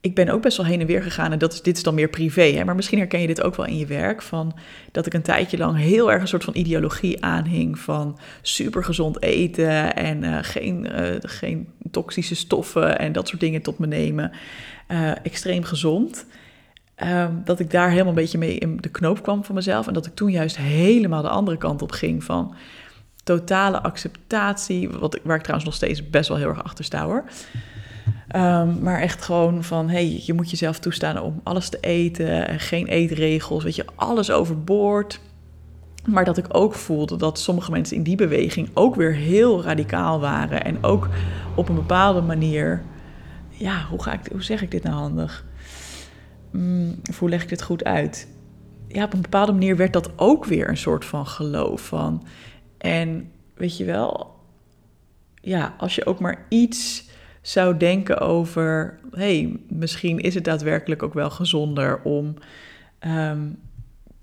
ik 0.00 0.14
ben 0.14 0.28
ook 0.28 0.42
best 0.42 0.56
wel 0.56 0.66
heen 0.66 0.80
en 0.80 0.86
weer 0.86 1.02
gegaan 1.02 1.32
en 1.32 1.38
dat 1.38 1.52
is, 1.52 1.62
dit 1.62 1.76
is 1.76 1.82
dan 1.82 1.94
meer 1.94 2.08
privé. 2.08 2.42
Hè? 2.42 2.64
Maar 2.64 2.74
misschien 2.74 2.98
herken 2.98 3.20
je 3.20 3.26
dit 3.26 3.42
ook 3.42 3.56
wel 3.56 3.66
in 3.66 3.78
je 3.78 3.86
werk. 3.86 4.22
Van 4.22 4.54
dat 4.92 5.06
ik 5.06 5.14
een 5.14 5.22
tijdje 5.22 5.58
lang 5.58 5.78
heel 5.78 6.12
erg 6.12 6.20
een 6.20 6.28
soort 6.28 6.44
van 6.44 6.56
ideologie 6.56 7.24
aanhing 7.24 7.78
van 7.78 8.18
supergezond 8.42 9.22
eten 9.22 9.96
en 9.96 10.22
uh, 10.22 10.38
geen, 10.40 10.88
uh, 11.00 11.16
geen 11.20 11.68
toxische 11.90 12.34
stoffen 12.34 12.98
en 12.98 13.12
dat 13.12 13.28
soort 13.28 13.40
dingen 13.40 13.62
tot 13.62 13.78
me 13.78 13.86
nemen. 13.86 14.32
Uh, 14.88 15.10
extreem 15.22 15.64
gezond. 15.64 16.26
Um, 17.02 17.42
dat 17.44 17.60
ik 17.60 17.70
daar 17.70 17.88
helemaal 17.90 18.08
een 18.08 18.14
beetje 18.14 18.38
mee 18.38 18.58
in 18.58 18.76
de 18.76 18.88
knoop 18.88 19.22
kwam 19.22 19.44
van 19.44 19.54
mezelf. 19.54 19.86
En 19.86 19.94
dat 19.94 20.06
ik 20.06 20.14
toen 20.14 20.30
juist 20.30 20.56
helemaal 20.56 21.22
de 21.22 21.28
andere 21.28 21.56
kant 21.56 21.82
op 21.82 21.92
ging 21.92 22.24
van 22.24 22.54
totale 23.24 23.82
acceptatie. 23.82 24.90
Wat, 24.90 25.20
waar 25.22 25.36
ik 25.36 25.42
trouwens 25.42 25.68
nog 25.68 25.74
steeds 25.74 26.10
best 26.10 26.28
wel 26.28 26.38
heel 26.38 26.48
erg 26.48 26.64
achter 26.64 26.84
sta 26.84 27.04
hoor. 27.04 27.24
Ehm, 28.28 28.82
maar 28.82 29.00
echt 29.00 29.22
gewoon 29.22 29.64
van, 29.64 29.88
hey, 29.88 30.22
je 30.24 30.32
moet 30.32 30.50
jezelf 30.50 30.78
toestaan 30.78 31.20
om 31.20 31.40
alles 31.42 31.68
te 31.68 31.78
eten. 31.80 32.48
En 32.48 32.60
geen 32.60 32.86
eetregels, 32.86 33.64
weet 33.64 33.76
je, 33.76 33.86
alles 33.94 34.30
overboord. 34.30 35.20
Maar 36.06 36.24
dat 36.24 36.38
ik 36.38 36.46
ook 36.48 36.74
voelde 36.74 37.16
dat 37.16 37.38
sommige 37.38 37.70
mensen 37.70 37.96
in 37.96 38.02
die 38.02 38.16
beweging 38.16 38.70
ook 38.74 38.94
weer 38.94 39.14
heel 39.14 39.62
radicaal 39.62 40.20
waren. 40.20 40.64
En 40.64 40.82
ook 40.82 41.08
op 41.54 41.68
een 41.68 41.74
bepaalde 41.74 42.20
manier, 42.20 42.82
ja, 43.48 43.86
hoe, 43.90 44.02
ga 44.02 44.12
ik, 44.12 44.20
hoe 44.32 44.42
zeg 44.42 44.62
ik 44.62 44.70
dit 44.70 44.82
nou 44.82 44.94
handig? 44.94 45.44
Mm, 46.56 47.00
of 47.10 47.18
hoe 47.18 47.28
leg 47.28 47.42
ik 47.42 47.48
dit 47.48 47.62
goed 47.62 47.84
uit? 47.84 48.28
Ja, 48.88 49.04
op 49.04 49.12
een 49.12 49.20
bepaalde 49.20 49.52
manier 49.52 49.76
werd 49.76 49.92
dat 49.92 50.10
ook 50.16 50.44
weer 50.44 50.68
een 50.68 50.76
soort 50.76 51.04
van 51.04 51.26
geloof 51.26 51.86
van. 51.86 52.26
En 52.78 53.30
weet 53.54 53.76
je 53.76 53.84
wel, 53.84 54.34
ja, 55.40 55.74
als 55.78 55.94
je 55.94 56.06
ook 56.06 56.20
maar 56.20 56.46
iets 56.48 57.08
zou 57.42 57.76
denken 57.76 58.18
over, 58.18 58.98
hey, 59.10 59.60
misschien 59.68 60.20
is 60.20 60.34
het 60.34 60.44
daadwerkelijk 60.44 61.02
ook 61.02 61.14
wel 61.14 61.30
gezonder 61.30 62.02
om, 62.02 62.34
um, 63.06 63.58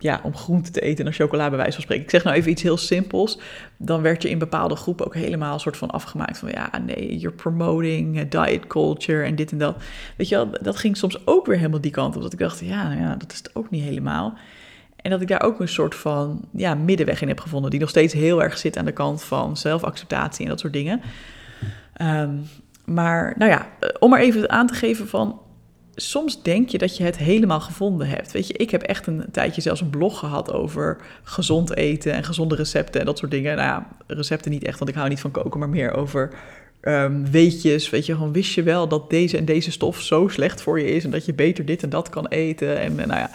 ja, 0.02 0.20
om 0.24 0.36
groente 0.36 0.72
te 0.72 0.82
eten 0.82 1.06
en 1.06 1.14
chocola 1.14 1.50
bij 1.50 1.58
wijze 1.58 1.74
van 1.74 1.82
spreken. 1.82 2.04
Ik 2.04 2.10
zeg 2.10 2.24
nou 2.24 2.36
even 2.36 2.52
iets 2.52 2.62
heel 2.62 2.78
simpels. 2.78 3.40
Dan 3.78 4.02
werd 4.02 4.22
je 4.22 4.30
in 4.30 4.38
bepaalde 4.38 4.76
groepen 4.76 5.06
ook 5.06 5.16
helemaal 5.16 5.60
soort 5.60 5.78
van 5.78 5.90
afgemaakt 5.90 6.38
van, 6.38 6.50
ja, 6.50 6.70
nee, 6.86 7.18
you're 7.18 7.36
promoting 7.36 8.30
diet 8.30 8.68
culture 8.68 9.24
en 9.24 9.36
dit 9.36 9.52
en 9.52 9.58
dat. 9.58 9.82
Weet 10.16 10.30
je 10.30 10.36
wel, 10.36 10.50
dat 10.62 10.78
ging 10.78 10.98
soms 10.98 11.28
ook 11.28 11.46
weer 11.46 11.58
helemaal 11.58 11.82
die 11.82 11.92
kant 11.92 12.16
op. 12.16 12.22
Dat 12.22 12.34
ik 12.34 12.40
dacht, 12.40 12.60
ja, 12.60 12.88
nou 12.88 13.02
ja, 13.02 13.16
dat 13.16 13.32
is 13.32 13.38
het 13.38 13.56
ook 13.56 13.70
niet 13.70 13.84
helemaal. 13.84 14.38
En 14.96 15.12
dat 15.12 15.22
ik 15.22 15.28
daar 15.28 15.44
ook 15.44 15.60
een 15.60 15.68
soort 15.68 15.96
van 15.96 16.42
ja, 16.52 16.74
middenweg 16.74 17.22
in 17.22 17.28
heb 17.28 17.40
gevonden, 17.40 17.72
die 17.72 17.80
nog 17.80 17.90
steeds 17.90 18.14
heel 18.14 18.44
erg 18.44 18.58
zit 18.58 18.78
aan 18.78 18.86
de 18.86 18.92
kant 18.92 19.24
van 19.24 19.58
zelfacceptatie 19.58 20.44
en 20.44 20.50
dat 20.50 20.60
soort 20.60 20.74
dingen. 20.74 21.02
Um, 22.02 22.44
maar 22.86 23.34
nou 23.38 23.52
ja, 23.52 23.68
eh, 23.80 23.90
om 24.00 24.10
maar 24.10 24.20
even 24.20 24.50
aan 24.50 24.68
te 24.68 24.74
geven 24.74 25.08
van 25.08 25.40
soms 26.10 26.44
denk 26.44 26.70
je 26.70 26.78
dat 26.78 26.98
je 26.98 27.04
het 27.04 27.18
helemaal 27.18 27.60
gevonden 27.60 28.08
hebt. 28.08 28.32
Weet 28.32 28.48
je, 28.48 28.54
ik 28.54 28.72
heb 28.72 28.82
echt 28.82 29.08
een 29.08 29.26
tijdje 29.32 29.62
zelfs 29.62 29.82
een 29.82 29.90
blog 29.90 30.20
gehad 30.20 30.54
over 30.54 30.98
gezond 31.24 31.76
eten 31.76 32.14
en 32.14 32.24
gezonde 32.24 32.56
recepten 32.56 33.00
en 33.00 33.06
dat 33.06 33.18
soort 33.18 33.32
dingen. 33.32 33.56
Nou 33.56 33.68
ja, 33.68 33.88
recepten 34.08 34.52
niet 34.52 34.64
echt, 34.64 34.78
want 34.80 34.90
ik 34.90 34.96
hou 34.96 35.10
niet 35.10 35.20
van 35.20 35.32
koken, 35.32 35.60
maar 35.60 35.70
meer 35.70 35.94
over 35.94 36.34
um, 36.82 37.32
weetjes. 37.32 37.90
Weet 37.90 38.06
je, 38.06 38.14
gewoon 38.14 38.34
wist 38.34 38.54
je 38.54 38.64
wel 38.64 38.88
dat 38.88 39.10
deze 39.10 39.38
en 39.38 39.46
deze 39.46 39.72
stof 39.72 40.02
zo 40.02 40.28
slecht 40.28 40.62
voor 40.62 40.80
je 40.80 40.86
is 40.86 41.04
en 41.04 41.12
dat 41.12 41.26
je 41.26 41.34
beter 41.34 41.66
dit 41.66 41.84
en 41.84 41.90
dat 41.90 42.10
kan 42.10 42.28
eten. 42.28 42.80
En 42.80 42.96
nou 42.96 43.10
ja, 43.10 43.30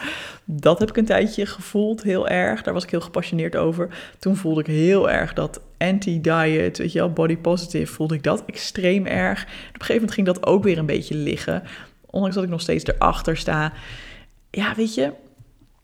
dat 0.45 0.79
heb 0.79 0.89
ik 0.89 0.97
een 0.97 1.05
tijdje 1.05 1.45
gevoeld, 1.45 2.03
heel 2.03 2.27
erg. 2.27 2.63
Daar 2.63 2.73
was 2.73 2.83
ik 2.83 2.89
heel 2.89 3.01
gepassioneerd 3.01 3.55
over. 3.55 3.89
Toen 4.19 4.35
voelde 4.35 4.59
ik 4.59 4.67
heel 4.67 5.09
erg 5.09 5.33
dat 5.33 5.61
anti-diet, 5.77 6.77
weet 6.77 6.91
je 6.91 6.99
wel, 6.99 7.13
body 7.13 7.37
positive, 7.37 7.93
voelde 7.93 8.15
ik 8.15 8.23
dat 8.23 8.43
extreem 8.45 9.05
erg. 9.05 9.41
Op 9.41 9.49
een 9.49 9.71
gegeven 9.71 9.93
moment 9.93 10.13
ging 10.13 10.27
dat 10.27 10.45
ook 10.45 10.63
weer 10.63 10.77
een 10.77 10.85
beetje 10.85 11.15
liggen. 11.15 11.63
Ondanks 12.17 12.35
dat 12.35 12.45
ik 12.45 12.51
nog 12.51 12.61
steeds 12.61 12.85
erachter 12.85 13.37
sta. 13.37 13.73
Ja, 14.49 14.75
weet 14.75 14.93
je, 14.93 15.13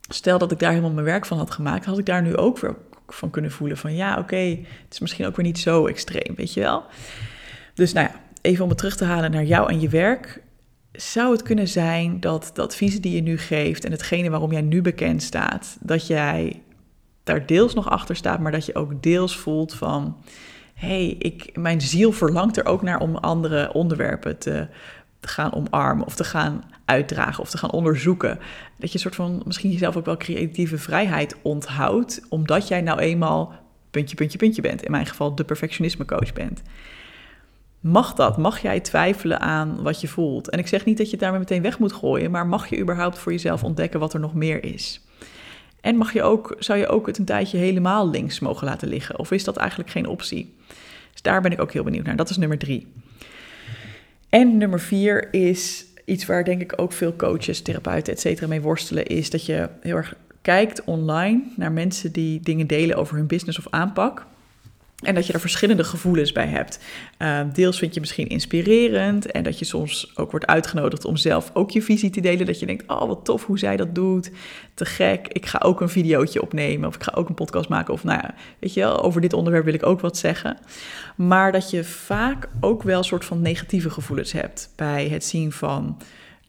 stel 0.10 0.38
dat 0.38 0.52
ik 0.52 0.60
daar 0.60 0.70
helemaal 0.70 0.92
mijn 0.92 1.06
werk 1.06 1.25
van 1.25 1.38
had 1.38 1.52
gemaakt, 1.52 1.86
had 1.86 1.98
ik 1.98 2.06
daar 2.06 2.22
nu 2.22 2.38
ook 2.38 2.60
weer 2.60 2.75
van 3.08 3.30
kunnen 3.30 3.52
voelen 3.52 3.78
van 3.78 3.96
ja, 3.96 4.18
oké, 4.18 4.36
het 4.36 4.94
is 4.94 5.00
misschien 5.00 5.25
ook 5.25 5.36
weer 5.36 5.46
niet 5.46 5.60
zo 5.60 5.88
extreem, 5.88 6.36
weet 6.36 6.54
je 6.54 6.60
wel. 6.60 6.84
Dus 7.74 7.94
nou 7.94 8.08
ja, 8.08 8.22
even 8.42 8.63
om 8.63 8.70
het 8.70 8.78
terug 8.78 8.96
te 8.96 9.06
halen 9.06 9.32
naar 9.32 9.44
jou 9.44 9.70
en 9.70 9.80
je 9.80 9.90
werk. 9.90 10.42
Zou 10.92 11.32
het 11.32 11.42
kunnen 11.42 11.68
zijn 11.68 12.20
dat 12.20 12.52
de 12.54 12.62
adviezen 12.62 13.02
die 13.02 13.16
je 13.16 13.22
nu 13.22 13.38
geeft 13.38 13.86
en 13.86 13.92
hetgene 13.92 14.30
waarom 14.30 14.52
jij 14.52 14.62
nu 14.62 14.82
bekend 14.82 15.24
staat, 15.24 15.78
dat 15.80 16.08
jij 16.08 16.62
daar 17.24 17.46
deels 17.46 17.74
nog 17.74 17.90
achter 17.90 18.16
staat, 18.16 18.40
maar 18.40 18.52
dat 18.52 18.66
je 18.66 18.75
ook 18.75 19.04
deels 19.04 19.38
voelt 19.38 19.74
van, 19.74 20.18
hé, 20.74 20.88
hey, 20.88 21.16
ik, 21.20 21.58
mijn 21.58 21.82
ziel 21.82 22.12
verlangt 22.12 22.58
er 22.58 22.66
ook 22.66 22.82
naar 22.82 23.00
om 23.00 23.16
andere 23.16 23.74
onderwerpen 23.74 24.38
te, 24.38 24.68
te 25.24 25.30
gaan 25.30 25.53
omarmen 25.53 26.06
of 26.06 26.15
te 26.15 26.24
gaan 26.24 26.63
uitdragen 26.86 27.44
of 27.44 27.50
te 27.50 27.58
gaan 27.58 27.72
onderzoeken. 27.72 28.39
Dat 28.77 28.89
je 28.89 28.94
een 28.94 29.00
soort 29.00 29.15
van 29.15 29.42
misschien 29.46 29.72
jezelf 29.72 29.98
ook 29.98 30.06
wel 30.06 30.18
creatieve 30.18 30.77
vrijheid 30.77 31.36
onthoudt, 31.42 32.22
omdat 32.30 32.68
jij 32.68 32.82
nou 32.82 33.00
eenmaal 33.00 33.53
puntje, 33.92 34.15
puntje, 34.15 34.38
puntje 34.38 34.62
bent. 34.62 34.84
In 34.84 34.92
mijn 34.92 35.06
geval 35.06 35.36
de 35.36 35.44
perfectionisme 35.44 36.06
coach 36.06 36.34
bent. 36.34 36.62
Mag 37.80 38.13
dat? 38.13 38.38
Mag 38.38 38.62
jij 38.62 38.80
twijfelen 38.80 39.39
aan 39.39 39.82
wat 39.82 40.01
je 40.01 40.08
voelt? 40.08 40.50
En 40.50 40.60
ik 40.60 40.68
zeg 40.68 40.86
niet 40.86 40.98
dat 40.98 41.06
je 41.06 41.12
het 41.12 41.22
daarmee 41.22 41.39
meteen 41.39 41.62
weg 41.62 41.80
moet 41.80 41.94
gooien, 41.94 42.32
maar 42.32 42.48
mag 42.48 42.68
je 42.70 42.80
überhaupt 42.80 43.18
voor 43.18 43.32
jezelf 43.32 43.63
ontdekken 43.63 44.00
wat 44.00 44.13
er 44.13 44.20
nog 44.20 44.34
meer 44.34 44.63
is? 44.63 45.01
En 45.82 45.96
mag 45.96 46.13
je 46.13 46.24
ook, 46.24 46.56
zou 46.60 46.80
je 46.80 46.88
ook 46.88 47.08
het 47.08 47.18
een 47.18 47.25
tijdje 47.25 47.58
helemaal 47.58 48.10
links 48.10 48.39
mogen 48.39 48.68
laten 48.68 48.88
liggen? 48.88 49.20
Of 49.20 49.32
is 49.32 49.44
dat 49.44 49.58
eigenlijk 49.58 49.89
geen 49.89 50.08
optie? 50.08 50.56
Dus 51.12 51.22
daar 51.22 51.42
ben 51.42 51.51
ik 51.51 51.62
ook 51.62 51.72
heel 51.72 51.84
benieuwd 51.84 52.06
naar. 52.06 52.15
Dat 52.15 52.30
is 52.30 52.38
nummer 52.38 52.58
drie. 52.58 52.88
En 54.34 54.58
nummer 54.58 54.80
vier 54.80 55.34
is 55.34 55.86
iets 56.06 56.25
waar 56.25 56.44
denk 56.44 56.62
ik 56.62 56.74
ook 56.75 56.92
veel 56.92 57.16
coaches, 57.16 57.62
therapeuten, 57.62 58.13
et 58.13 58.20
cetera 58.20 58.48
mee 58.48 58.62
worstelen, 58.62 59.06
is 59.06 59.30
dat 59.30 59.46
je 59.46 59.70
heel 59.82 59.96
erg 59.96 60.16
kijkt 60.42 60.84
online 60.84 61.42
naar 61.56 61.72
mensen 61.72 62.12
die 62.12 62.40
dingen 62.40 62.68
delen 62.68 62.96
over 62.96 63.16
hun 63.16 63.28
business 63.28 63.58
of 63.58 63.68
aanpak. 63.70 64.25
En 65.04 65.16
dat 65.16 65.28
je 65.28 65.34
er 65.34 65.40
verschillende 65.40 65.84
gevoelens 65.84 66.32
bij 66.32 66.48
hebt. 66.48 66.80
Ehm, 67.18 67.50
deels 67.54 67.78
vind 67.80 67.94
je 67.94 68.00
misschien 68.00 68.28
inspirerend 68.28 69.32
en 69.32 69.44
dat 69.44 69.60
je 69.60 69.66
soms 69.66 70.12
ook 70.16 70.32
wordt 70.32 70.46
uitgenodigd 70.46 71.06
om 71.06 71.18
zelf 71.18 71.52
ook 71.54 71.72
je 71.72 71.82
visie 71.82 72.10
te 72.10 72.22
delen. 72.22 72.46
Dat 72.46 72.60
je 72.60 72.66
denkt, 72.66 72.88
oh 72.88 73.08
wat 73.08 73.26
tof 73.26 73.46
hoe 73.46 73.60
zij 73.60 73.78
dat 73.78 73.96
doet. 73.96 74.32
Te 74.74 74.86
gek, 74.86 75.28
ik 75.28 75.46
ga 75.46 75.60
ook 75.64 75.82
een 75.82 75.90
videootje 75.90 76.42
opnemen 76.42 76.88
of 76.88 76.96
ik 76.96 77.04
ga 77.04 77.12
ook 77.16 77.30
een 77.30 77.36
podcast 77.36 77.70
maken. 77.70 77.94
Of 77.94 78.04
nou 78.04 78.20
ja, 78.22 78.36
weet 78.60 78.74
je 78.74 78.80
wel, 78.80 79.04
over 79.04 79.22
dit 79.22 79.34
onderwerp 79.34 79.66
wil 79.66 79.74
ik 79.74 79.86
ook 79.86 80.00
wat 80.00 80.18
zeggen. 80.18 80.58
Maar 81.16 81.52
dat 81.52 81.70
je 81.70 81.84
vaak 81.84 82.50
ook 82.60 82.84
wel 82.84 82.98
een 82.98 83.04
soort 83.04 83.26
van 83.26 83.42
negatieve 83.42 83.90
gevoelens 83.90 84.32
hebt 84.32 84.70
bij 84.76 85.08
het 85.08 85.24
zien 85.24 85.52
van 85.52 85.98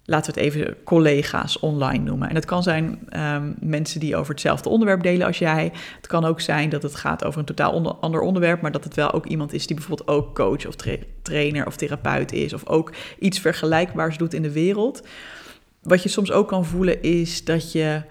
laten 0.04 0.34
we 0.34 0.40
het 0.40 0.50
even 0.50 0.76
collega's 0.84 1.58
online 1.58 2.04
noemen. 2.04 2.28
En 2.28 2.34
het 2.34 2.44
kan 2.44 2.62
zijn 2.62 3.08
um, 3.16 3.54
mensen 3.60 4.00
die 4.00 4.16
over 4.16 4.32
hetzelfde 4.32 4.68
onderwerp 4.68 5.02
delen 5.02 5.26
als 5.26 5.38
jij. 5.38 5.72
Het 5.96 6.06
kan 6.06 6.24
ook 6.24 6.40
zijn 6.40 6.68
dat 6.68 6.82
het 6.82 6.94
gaat 6.94 7.24
over 7.24 7.38
een 7.40 7.46
totaal 7.46 8.00
ander 8.00 8.20
onderwerp, 8.20 8.60
maar 8.60 8.72
dat 8.72 8.84
het 8.84 8.94
wel 8.94 9.12
ook 9.12 9.26
iemand 9.26 9.52
is 9.52 9.66
die 9.66 9.76
bijvoorbeeld 9.76 10.08
ook 10.08 10.34
coach 10.34 10.66
of 10.66 10.76
trainer 11.22 11.66
of 11.66 11.76
therapeut 11.76 12.32
is, 12.32 12.52
of 12.52 12.66
ook 12.66 12.92
iets 13.18 13.38
vergelijkbaars 13.38 14.16
doet 14.16 14.34
in 14.34 14.42
de 14.42 14.52
wereld. 14.52 15.06
Wat 15.82 16.02
je 16.02 16.08
soms 16.08 16.32
ook 16.32 16.48
kan 16.48 16.64
voelen 16.64 17.02
is 17.02 17.44
dat 17.44 17.72
je. 17.72 18.02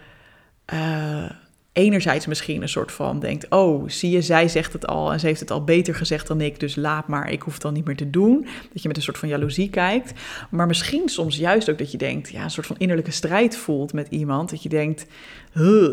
Uh, 0.73 1.29
enerzijds 1.73 2.25
misschien 2.25 2.61
een 2.61 2.69
soort 2.69 2.91
van 2.91 3.19
denkt: 3.19 3.49
Oh, 3.49 3.89
zie 3.89 4.11
je, 4.11 4.21
zij 4.21 4.47
zegt 4.47 4.73
het 4.73 4.87
al 4.87 5.11
en 5.11 5.19
ze 5.19 5.25
heeft 5.25 5.39
het 5.39 5.51
al 5.51 5.63
beter 5.63 5.95
gezegd 5.95 6.27
dan 6.27 6.41
ik, 6.41 6.59
dus 6.59 6.75
laat 6.75 7.07
maar, 7.07 7.31
ik 7.31 7.41
hoef 7.41 7.53
het 7.53 7.61
dan 7.61 7.73
niet 7.73 7.85
meer 7.85 7.95
te 7.95 8.09
doen. 8.09 8.47
Dat 8.73 8.81
je 8.81 8.87
met 8.87 8.97
een 8.97 9.03
soort 9.03 9.17
van 9.17 9.29
jaloezie 9.29 9.69
kijkt. 9.69 10.19
Maar 10.49 10.67
misschien 10.67 11.09
soms 11.09 11.37
juist 11.37 11.69
ook 11.69 11.77
dat 11.77 11.91
je 11.91 11.97
denkt: 11.97 12.29
Ja, 12.29 12.43
een 12.43 12.51
soort 12.51 12.67
van 12.67 12.77
innerlijke 12.77 13.11
strijd 13.11 13.57
voelt 13.57 13.93
met 13.93 14.07
iemand. 14.09 14.49
Dat 14.49 14.63
je 14.63 14.69
denkt: 14.69 15.05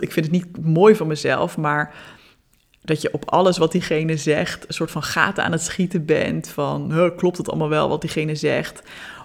Ik 0.00 0.12
vind 0.12 0.26
het 0.26 0.30
niet 0.30 0.64
mooi 0.64 0.94
van 0.94 1.06
mezelf, 1.06 1.56
maar. 1.56 1.94
Dat 2.82 3.02
je 3.02 3.12
op 3.12 3.30
alles 3.30 3.58
wat 3.58 3.72
diegene 3.72 4.16
zegt, 4.16 4.68
een 4.68 4.74
soort 4.74 4.90
van 4.90 5.02
gaten 5.02 5.44
aan 5.44 5.52
het 5.52 5.62
schieten 5.62 6.04
bent. 6.04 6.48
Van 6.48 7.12
klopt 7.16 7.36
het 7.36 7.48
allemaal 7.48 7.68
wel 7.68 7.88
wat 7.88 8.00
diegene 8.00 8.34
zegt? 8.34 8.82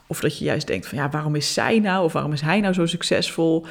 Of 0.07 0.19
dat 0.19 0.37
je 0.37 0.45
juist 0.45 0.67
denkt 0.67 0.87
van 0.87 0.97
ja, 0.97 1.09
waarom 1.09 1.35
is 1.35 1.53
zij 1.53 1.79
nou 1.79 2.03
of 2.03 2.13
waarom 2.13 2.33
is 2.33 2.41
hij 2.41 2.59
nou 2.59 2.73
zo 2.73 2.85
succesvol? 2.85 3.65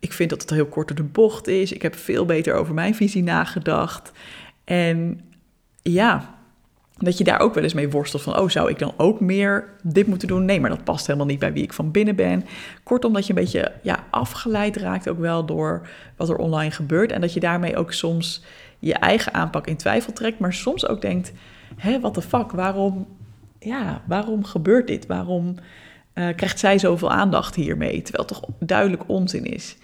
Ik 0.00 0.12
vind 0.12 0.30
dat 0.30 0.40
het 0.40 0.50
heel 0.50 0.66
kort 0.66 0.88
door 0.88 0.96
de 0.96 1.02
bocht 1.02 1.46
is. 1.46 1.72
Ik 1.72 1.82
heb 1.82 1.96
veel 1.96 2.24
beter 2.24 2.54
over 2.54 2.74
mijn 2.74 2.94
visie 2.94 3.22
nagedacht. 3.22 4.12
En 4.64 5.20
ja, 5.82 6.34
dat 6.96 7.18
je 7.18 7.24
daar 7.24 7.40
ook 7.40 7.54
wel 7.54 7.62
eens 7.62 7.74
mee 7.74 7.90
worstelt 7.90 8.22
van, 8.22 8.38
oh, 8.38 8.48
zou 8.48 8.70
ik 8.70 8.78
dan 8.78 8.92
ook 8.96 9.20
meer 9.20 9.68
dit 9.82 10.06
moeten 10.06 10.28
doen? 10.28 10.44
Nee, 10.44 10.60
maar 10.60 10.70
dat 10.70 10.84
past 10.84 11.06
helemaal 11.06 11.26
niet 11.26 11.38
bij 11.38 11.52
wie 11.52 11.62
ik 11.62 11.72
van 11.72 11.90
binnen 11.90 12.16
ben. 12.16 12.44
Kortom, 12.82 13.12
dat 13.12 13.26
je 13.26 13.32
een 13.32 13.40
beetje 13.40 13.72
ja, 13.82 14.04
afgeleid 14.10 14.76
raakt 14.76 15.08
ook 15.08 15.18
wel 15.18 15.44
door 15.44 15.88
wat 16.16 16.28
er 16.28 16.36
online 16.36 16.70
gebeurt. 16.70 17.12
En 17.12 17.20
dat 17.20 17.32
je 17.32 17.40
daarmee 17.40 17.76
ook 17.76 17.92
soms 17.92 18.42
je 18.78 18.94
eigen 18.94 19.34
aanpak 19.34 19.66
in 19.66 19.76
twijfel 19.76 20.12
trekt, 20.12 20.38
maar 20.38 20.52
soms 20.52 20.86
ook 20.86 21.00
denkt, 21.00 21.32
hé, 21.76 22.00
wat 22.00 22.14
de 22.14 22.22
fuck, 22.22 22.50
waarom, 22.50 23.06
ja, 23.58 24.02
waarom 24.06 24.44
gebeurt 24.44 24.86
dit? 24.86 25.06
Waarom 25.06 25.54
uh, 26.14 26.28
krijgt 26.36 26.58
zij 26.58 26.78
zoveel 26.78 27.10
aandacht 27.10 27.54
hiermee? 27.54 28.02
Terwijl 28.02 28.26
het 28.28 28.34
toch 28.34 28.50
duidelijk 28.58 29.02
onzin 29.06 29.44
is. 29.44 29.76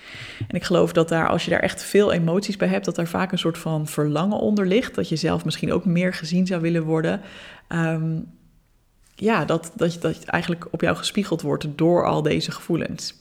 En 0.49 0.57
ik 0.57 0.65
geloof 0.65 0.93
dat 0.93 1.09
daar, 1.09 1.29
als 1.29 1.45
je 1.45 1.51
daar 1.51 1.61
echt 1.61 1.83
veel 1.83 2.13
emoties 2.13 2.57
bij 2.57 2.69
hebt, 2.69 2.85
dat 2.85 2.97
daar 2.97 3.09
vaak 3.09 3.33
een 3.33 3.39
soort 3.39 3.59
van 3.59 3.87
verlangen 3.87 4.39
onder 4.39 4.67
ligt. 4.67 4.95
Dat 4.95 5.09
je 5.09 5.17
zelf 5.17 5.45
misschien 5.45 5.73
ook 5.73 5.85
meer 5.85 6.15
gezien 6.15 6.47
zou 6.47 6.61
willen 6.61 6.83
worden. 6.83 7.21
Um, 7.69 8.35
ja, 9.15 9.45
dat, 9.45 9.73
dat, 9.77 9.99
dat 10.01 10.25
eigenlijk 10.25 10.69
op 10.71 10.81
jou 10.81 10.97
gespiegeld 10.97 11.43
wordt 11.43 11.67
door 11.77 12.07
al 12.07 12.23
deze 12.23 12.51
gevoelens. 12.51 13.15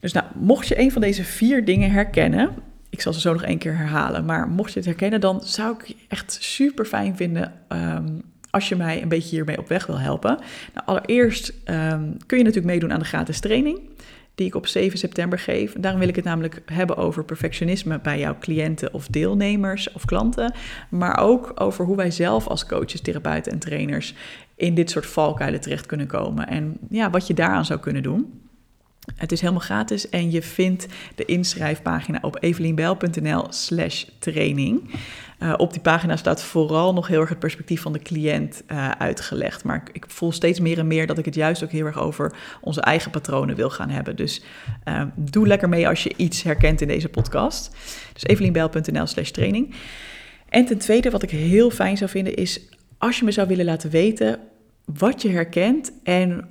Dus 0.00 0.12
nou, 0.12 0.26
mocht 0.34 0.68
je 0.68 0.78
een 0.78 0.92
van 0.92 1.00
deze 1.00 1.24
vier 1.24 1.64
dingen 1.64 1.90
herkennen, 1.90 2.50
ik 2.90 3.00
zal 3.00 3.12
ze 3.12 3.20
zo 3.20 3.32
nog 3.32 3.42
één 3.42 3.58
keer 3.58 3.76
herhalen, 3.76 4.24
maar 4.24 4.48
mocht 4.48 4.72
je 4.72 4.78
het 4.78 4.88
herkennen, 4.88 5.20
dan 5.20 5.40
zou 5.44 5.76
ik 5.78 5.96
echt 6.08 6.36
super 6.40 6.84
fijn 6.84 7.16
vinden 7.16 7.52
um, 7.68 8.22
als 8.52 8.68
je 8.68 8.76
mij 8.76 9.02
een 9.02 9.08
beetje 9.08 9.36
hiermee 9.36 9.58
op 9.58 9.68
weg 9.68 9.86
wil 9.86 9.98
helpen. 9.98 10.38
Nou, 10.74 10.86
allereerst 10.86 11.52
ehm, 11.64 12.10
kun 12.26 12.38
je 12.38 12.44
natuurlijk 12.44 12.72
meedoen 12.72 12.92
aan 12.92 12.98
de 12.98 13.04
gratis 13.04 13.40
training 13.40 13.80
die 14.34 14.46
ik 14.46 14.54
op 14.54 14.66
7 14.66 14.98
september 14.98 15.38
geef. 15.38 15.72
Daarom 15.72 16.00
wil 16.00 16.08
ik 16.08 16.16
het 16.16 16.24
namelijk 16.24 16.62
hebben 16.66 16.96
over 16.96 17.24
perfectionisme 17.24 18.00
bij 18.00 18.18
jouw 18.18 18.36
cliënten 18.40 18.94
of 18.94 19.06
deelnemers 19.06 19.92
of 19.92 20.04
klanten, 20.04 20.54
maar 20.90 21.18
ook 21.18 21.52
over 21.54 21.84
hoe 21.84 21.96
wij 21.96 22.10
zelf 22.10 22.46
als 22.46 22.66
coaches, 22.66 23.00
therapeuten 23.00 23.52
en 23.52 23.58
trainers 23.58 24.14
in 24.54 24.74
dit 24.74 24.90
soort 24.90 25.06
valkuilen 25.06 25.60
terecht 25.60 25.86
kunnen 25.86 26.06
komen. 26.06 26.48
En 26.48 26.78
ja, 26.88 27.10
wat 27.10 27.26
je 27.26 27.34
daaraan 27.34 27.64
zou 27.64 27.80
kunnen 27.80 28.02
doen. 28.02 28.40
Het 29.16 29.32
is 29.32 29.40
helemaal 29.40 29.62
gratis 29.62 30.08
en 30.08 30.30
je 30.30 30.42
vindt 30.42 30.86
de 31.14 31.24
inschrijfpagina 31.24 32.18
op 32.22 32.36
evelienbel.nl 32.40 33.46
slash 33.48 34.04
training. 34.18 34.90
Uh, 35.42 35.54
op 35.56 35.72
die 35.72 35.80
pagina 35.80 36.16
staat 36.16 36.42
vooral 36.42 36.92
nog 36.92 37.06
heel 37.06 37.20
erg 37.20 37.28
het 37.28 37.38
perspectief 37.38 37.82
van 37.82 37.92
de 37.92 37.98
cliënt 37.98 38.62
uh, 38.72 38.90
uitgelegd. 38.90 39.64
Maar 39.64 39.82
ik, 39.92 40.04
voel 40.08 40.32
steeds 40.32 40.60
meer 40.60 40.78
en 40.78 40.86
meer 40.86 41.06
dat 41.06 41.18
ik 41.18 41.24
het 41.24 41.34
juist 41.34 41.64
ook 41.64 41.70
heel 41.70 41.86
erg 41.86 41.98
over 41.98 42.32
onze 42.60 42.80
eigen 42.80 43.10
patronen 43.10 43.56
wil 43.56 43.70
gaan 43.70 43.90
hebben. 43.90 44.16
Dus 44.16 44.42
uh, 44.88 45.02
doe 45.14 45.46
lekker 45.46 45.68
mee 45.68 45.88
als 45.88 46.02
je 46.02 46.14
iets 46.16 46.42
herkent 46.42 46.80
in 46.80 46.88
deze 46.88 47.08
podcast. 47.08 47.76
Dus 48.12 48.24
evelienbel.nl 48.24 49.06
slash 49.06 49.30
training. 49.30 49.74
En 50.48 50.64
ten 50.64 50.78
tweede, 50.78 51.10
wat 51.10 51.22
ik 51.22 51.30
heel 51.30 51.70
fijn 51.70 51.96
zou 51.96 52.10
vinden, 52.10 52.34
is 52.34 52.60
als 52.98 53.18
je 53.18 53.24
me 53.24 53.30
zou 53.30 53.48
willen 53.48 53.64
laten 53.64 53.90
weten 53.90 54.38
wat 54.84 55.22
je 55.22 55.28
herkent 55.28 55.92
en 56.02 56.48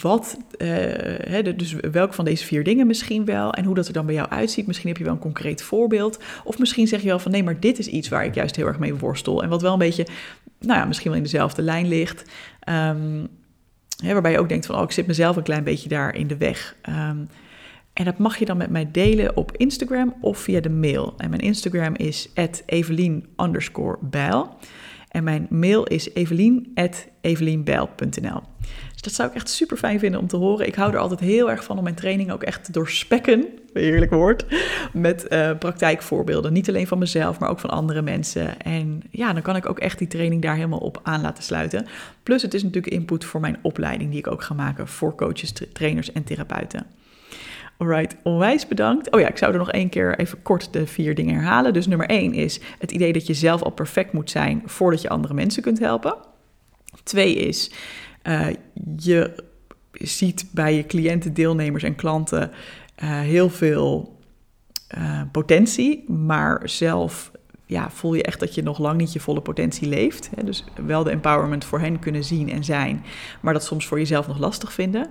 wat, 0.00 0.38
uh, 0.58 1.56
dus 1.56 1.72
welke 1.72 2.14
van 2.14 2.24
deze 2.24 2.44
vier 2.44 2.64
dingen 2.64 2.86
misschien 2.86 3.24
wel 3.24 3.52
en 3.52 3.64
hoe 3.64 3.74
dat 3.74 3.86
er 3.86 3.92
dan 3.92 4.06
bij 4.06 4.14
jou 4.14 4.28
uitziet. 4.28 4.66
Misschien 4.66 4.88
heb 4.88 4.98
je 4.98 5.04
wel 5.04 5.12
een 5.12 5.18
concreet 5.18 5.62
voorbeeld. 5.62 6.18
Of 6.44 6.58
misschien 6.58 6.86
zeg 6.86 7.00
je 7.00 7.08
wel 7.08 7.18
van 7.18 7.30
nee, 7.30 7.42
maar 7.42 7.60
dit 7.60 7.78
is 7.78 7.86
iets 7.86 8.08
waar 8.08 8.24
ik 8.24 8.34
juist 8.34 8.56
heel 8.56 8.66
erg 8.66 8.78
mee 8.78 8.94
worstel. 8.94 9.42
En 9.42 9.48
wat 9.48 9.62
wel 9.62 9.72
een 9.72 9.78
beetje, 9.78 10.06
nou 10.60 10.78
ja, 10.78 10.84
misschien 10.84 11.08
wel 11.08 11.18
in 11.18 11.24
dezelfde 11.24 11.62
lijn 11.62 11.88
ligt. 11.88 12.30
Hè, 14.02 14.12
waarbij 14.12 14.30
je 14.32 14.38
ook 14.38 14.48
denkt 14.48 14.66
van 14.66 14.76
oh, 14.76 14.82
ik 14.82 14.90
zit 14.90 15.06
mezelf 15.06 15.36
een 15.36 15.42
klein 15.42 15.64
beetje 15.64 15.88
daar 15.88 16.14
in 16.14 16.26
de 16.26 16.36
weg. 16.36 16.76
Um, 16.88 17.28
en 17.92 18.04
dat 18.04 18.18
mag 18.18 18.36
je 18.36 18.44
dan 18.44 18.56
met 18.56 18.70
mij 18.70 18.88
delen 18.92 19.36
op 19.36 19.56
Instagram 19.56 20.14
of 20.20 20.38
via 20.38 20.60
de 20.60 20.70
mail. 20.70 21.14
En 21.16 21.30
mijn 21.30 21.42
Instagram 21.42 21.94
is 21.94 22.30
evelien 22.66 23.26
underscore 23.36 23.98
bijl. 24.00 24.56
En 25.12 25.24
mijn 25.24 25.46
mail 25.50 25.84
is 25.84 26.14
evelien.evelienbijl.nl. 26.14 28.42
Dus 28.92 29.00
dat 29.00 29.12
zou 29.12 29.28
ik 29.28 29.34
echt 29.34 29.48
super 29.48 29.76
fijn 29.76 29.98
vinden 29.98 30.20
om 30.20 30.26
te 30.26 30.36
horen. 30.36 30.66
Ik 30.66 30.74
hou 30.74 30.92
er 30.92 30.98
altijd 30.98 31.20
heel 31.20 31.50
erg 31.50 31.64
van 31.64 31.76
om 31.76 31.82
mijn 31.82 31.94
training 31.94 32.32
ook 32.32 32.42
echt 32.42 32.64
te 32.64 32.72
doorspekken, 32.72 33.46
heerlijk 33.72 34.10
woord, 34.10 34.46
met 34.92 35.26
uh, 35.28 35.50
praktijkvoorbeelden. 35.58 36.52
Niet 36.52 36.68
alleen 36.68 36.86
van 36.86 36.98
mezelf, 36.98 37.38
maar 37.38 37.48
ook 37.48 37.60
van 37.60 37.70
andere 37.70 38.02
mensen. 38.02 38.60
En 38.60 39.02
ja, 39.10 39.32
dan 39.32 39.42
kan 39.42 39.56
ik 39.56 39.68
ook 39.68 39.78
echt 39.78 39.98
die 39.98 40.08
training 40.08 40.42
daar 40.42 40.54
helemaal 40.54 40.78
op 40.78 41.00
aan 41.02 41.20
laten 41.20 41.44
sluiten. 41.44 41.86
Plus 42.22 42.42
het 42.42 42.54
is 42.54 42.62
natuurlijk 42.62 42.94
input 42.94 43.24
voor 43.24 43.40
mijn 43.40 43.58
opleiding 43.62 44.10
die 44.10 44.18
ik 44.18 44.26
ook 44.26 44.42
ga 44.42 44.54
maken 44.54 44.88
voor 44.88 45.14
coaches, 45.14 45.52
trainers 45.72 46.12
en 46.12 46.24
therapeuten. 46.24 46.86
Alright, 47.76 48.16
onwijs 48.22 48.66
bedankt. 48.68 49.10
Oh 49.10 49.20
ja, 49.20 49.28
ik 49.28 49.38
zou 49.38 49.52
er 49.52 49.58
nog 49.58 49.70
één 49.70 49.88
keer 49.88 50.18
even 50.18 50.42
kort 50.42 50.72
de 50.72 50.86
vier 50.86 51.14
dingen 51.14 51.34
herhalen. 51.34 51.72
Dus 51.72 51.86
nummer 51.86 52.06
één 52.06 52.34
is 52.34 52.60
het 52.78 52.90
idee 52.90 53.12
dat 53.12 53.26
je 53.26 53.34
zelf 53.34 53.62
al 53.62 53.70
perfect 53.70 54.12
moet 54.12 54.30
zijn 54.30 54.62
voordat 54.64 55.02
je 55.02 55.08
andere 55.08 55.34
mensen 55.34 55.62
kunt 55.62 55.78
helpen. 55.78 56.16
Twee 57.02 57.34
is, 57.34 57.70
uh, 58.22 58.46
je 58.96 59.34
ziet 59.92 60.46
bij 60.50 60.74
je 60.74 60.86
cliënten, 60.86 61.34
deelnemers 61.34 61.82
en 61.82 61.94
klanten 61.94 62.50
uh, 63.02 63.20
heel 63.20 63.50
veel 63.50 64.18
uh, 64.98 65.22
potentie, 65.32 66.10
maar 66.10 66.60
zelf 66.64 67.30
ja, 67.66 67.90
voel 67.90 68.14
je 68.14 68.22
echt 68.22 68.40
dat 68.40 68.54
je 68.54 68.62
nog 68.62 68.78
lang 68.78 68.98
niet 68.98 69.12
je 69.12 69.20
volle 69.20 69.40
potentie 69.40 69.88
leeft. 69.88 70.30
Hè? 70.36 70.44
Dus 70.44 70.64
wel 70.86 71.04
de 71.04 71.10
empowerment 71.10 71.64
voor 71.64 71.80
hen 71.80 71.98
kunnen 71.98 72.24
zien 72.24 72.50
en 72.50 72.64
zijn, 72.64 73.04
maar 73.40 73.52
dat 73.52 73.64
soms 73.64 73.86
voor 73.86 73.98
jezelf 73.98 74.26
nog 74.26 74.38
lastig 74.38 74.72
vinden. 74.72 75.10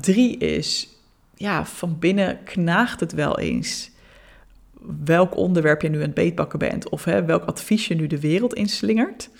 drie 0.00 0.36
is 0.36 0.93
ja, 1.36 1.66
van 1.66 1.98
binnen 1.98 2.38
knaagt 2.44 3.00
het 3.00 3.12
wel 3.12 3.38
eens 3.38 3.90
welk 5.04 5.36
onderwerp 5.36 5.82
je 5.82 5.88
nu 5.88 5.96
aan 5.96 6.02
het 6.02 6.14
beetbakken 6.14 6.58
bent 6.58 6.88
of 6.88 7.04
hè, 7.04 7.24
welk 7.24 7.44
advies 7.44 7.86
je 7.86 7.94
nu 7.94 8.06
de 8.06 8.20
wereld 8.20 8.54
inslingert. 8.54 9.30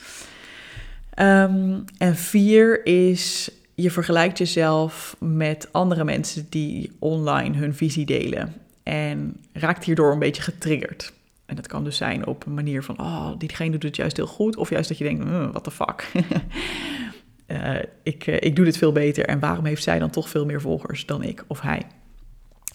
Um, 1.19 1.85
en 1.99 2.17
vier 2.17 2.87
is 2.87 3.51
je 3.75 3.91
vergelijkt 3.91 4.39
jezelf 4.39 5.17
met 5.19 5.69
andere 5.73 6.05
mensen 6.05 6.47
die 6.51 6.93
online 6.99 7.57
hun 7.57 7.75
visie 7.75 8.07
delen 8.07 8.55
en 8.83 9.37
raakt 9.53 9.85
hierdoor 9.85 10.13
een 10.13 10.19
beetje 10.19 10.43
getriggerd. 10.43 11.13
En 11.47 11.57
dat 11.57 11.67
kan 11.67 11.85
dus 11.85 11.97
zijn 11.97 12.27
op 12.27 12.47
een 12.47 12.55
manier 12.55 12.83
van, 12.83 13.01
oh, 13.01 13.31
diegene 13.39 13.71
doet 13.71 13.83
het 13.83 13.97
juist 13.97 14.17
heel 14.17 14.27
goed. 14.27 14.57
Of 14.57 14.71
juist 14.71 14.89
dat 14.89 14.99
je 14.99 15.05
denkt, 15.05 15.25
uh, 15.25 15.51
what 15.51 15.65
the 15.65 15.71
fuck. 15.71 16.11
uh, 17.47 17.79
ik, 18.03 18.27
uh, 18.27 18.37
ik 18.41 18.57
doe 18.57 18.65
dit 18.65 18.77
veel 18.77 18.93
beter 18.93 19.25
en 19.25 19.41
waarom 19.41 19.65
heeft 19.65 19.83
zij 19.83 19.99
dan 19.99 20.11
toch 20.11 20.29
veel 20.29 20.45
meer 20.45 20.61
volgers 20.61 21.07
dan 21.07 21.23
ik 21.23 21.45
of 21.47 21.61
hij? 21.61 21.83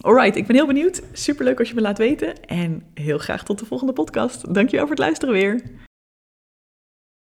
Alright, 0.00 0.36
ik 0.36 0.46
ben 0.46 0.56
heel 0.56 0.66
benieuwd. 0.66 1.02
Superleuk 1.12 1.58
als 1.58 1.68
je 1.68 1.74
me 1.74 1.80
laat 1.80 1.98
weten. 1.98 2.44
En 2.46 2.82
heel 2.94 3.18
graag 3.18 3.44
tot 3.44 3.58
de 3.58 3.66
volgende 3.66 3.92
podcast. 3.92 4.54
Dankjewel 4.54 4.86
voor 4.86 4.94
het 4.94 5.04
luisteren 5.04 5.34
weer. 5.34 5.62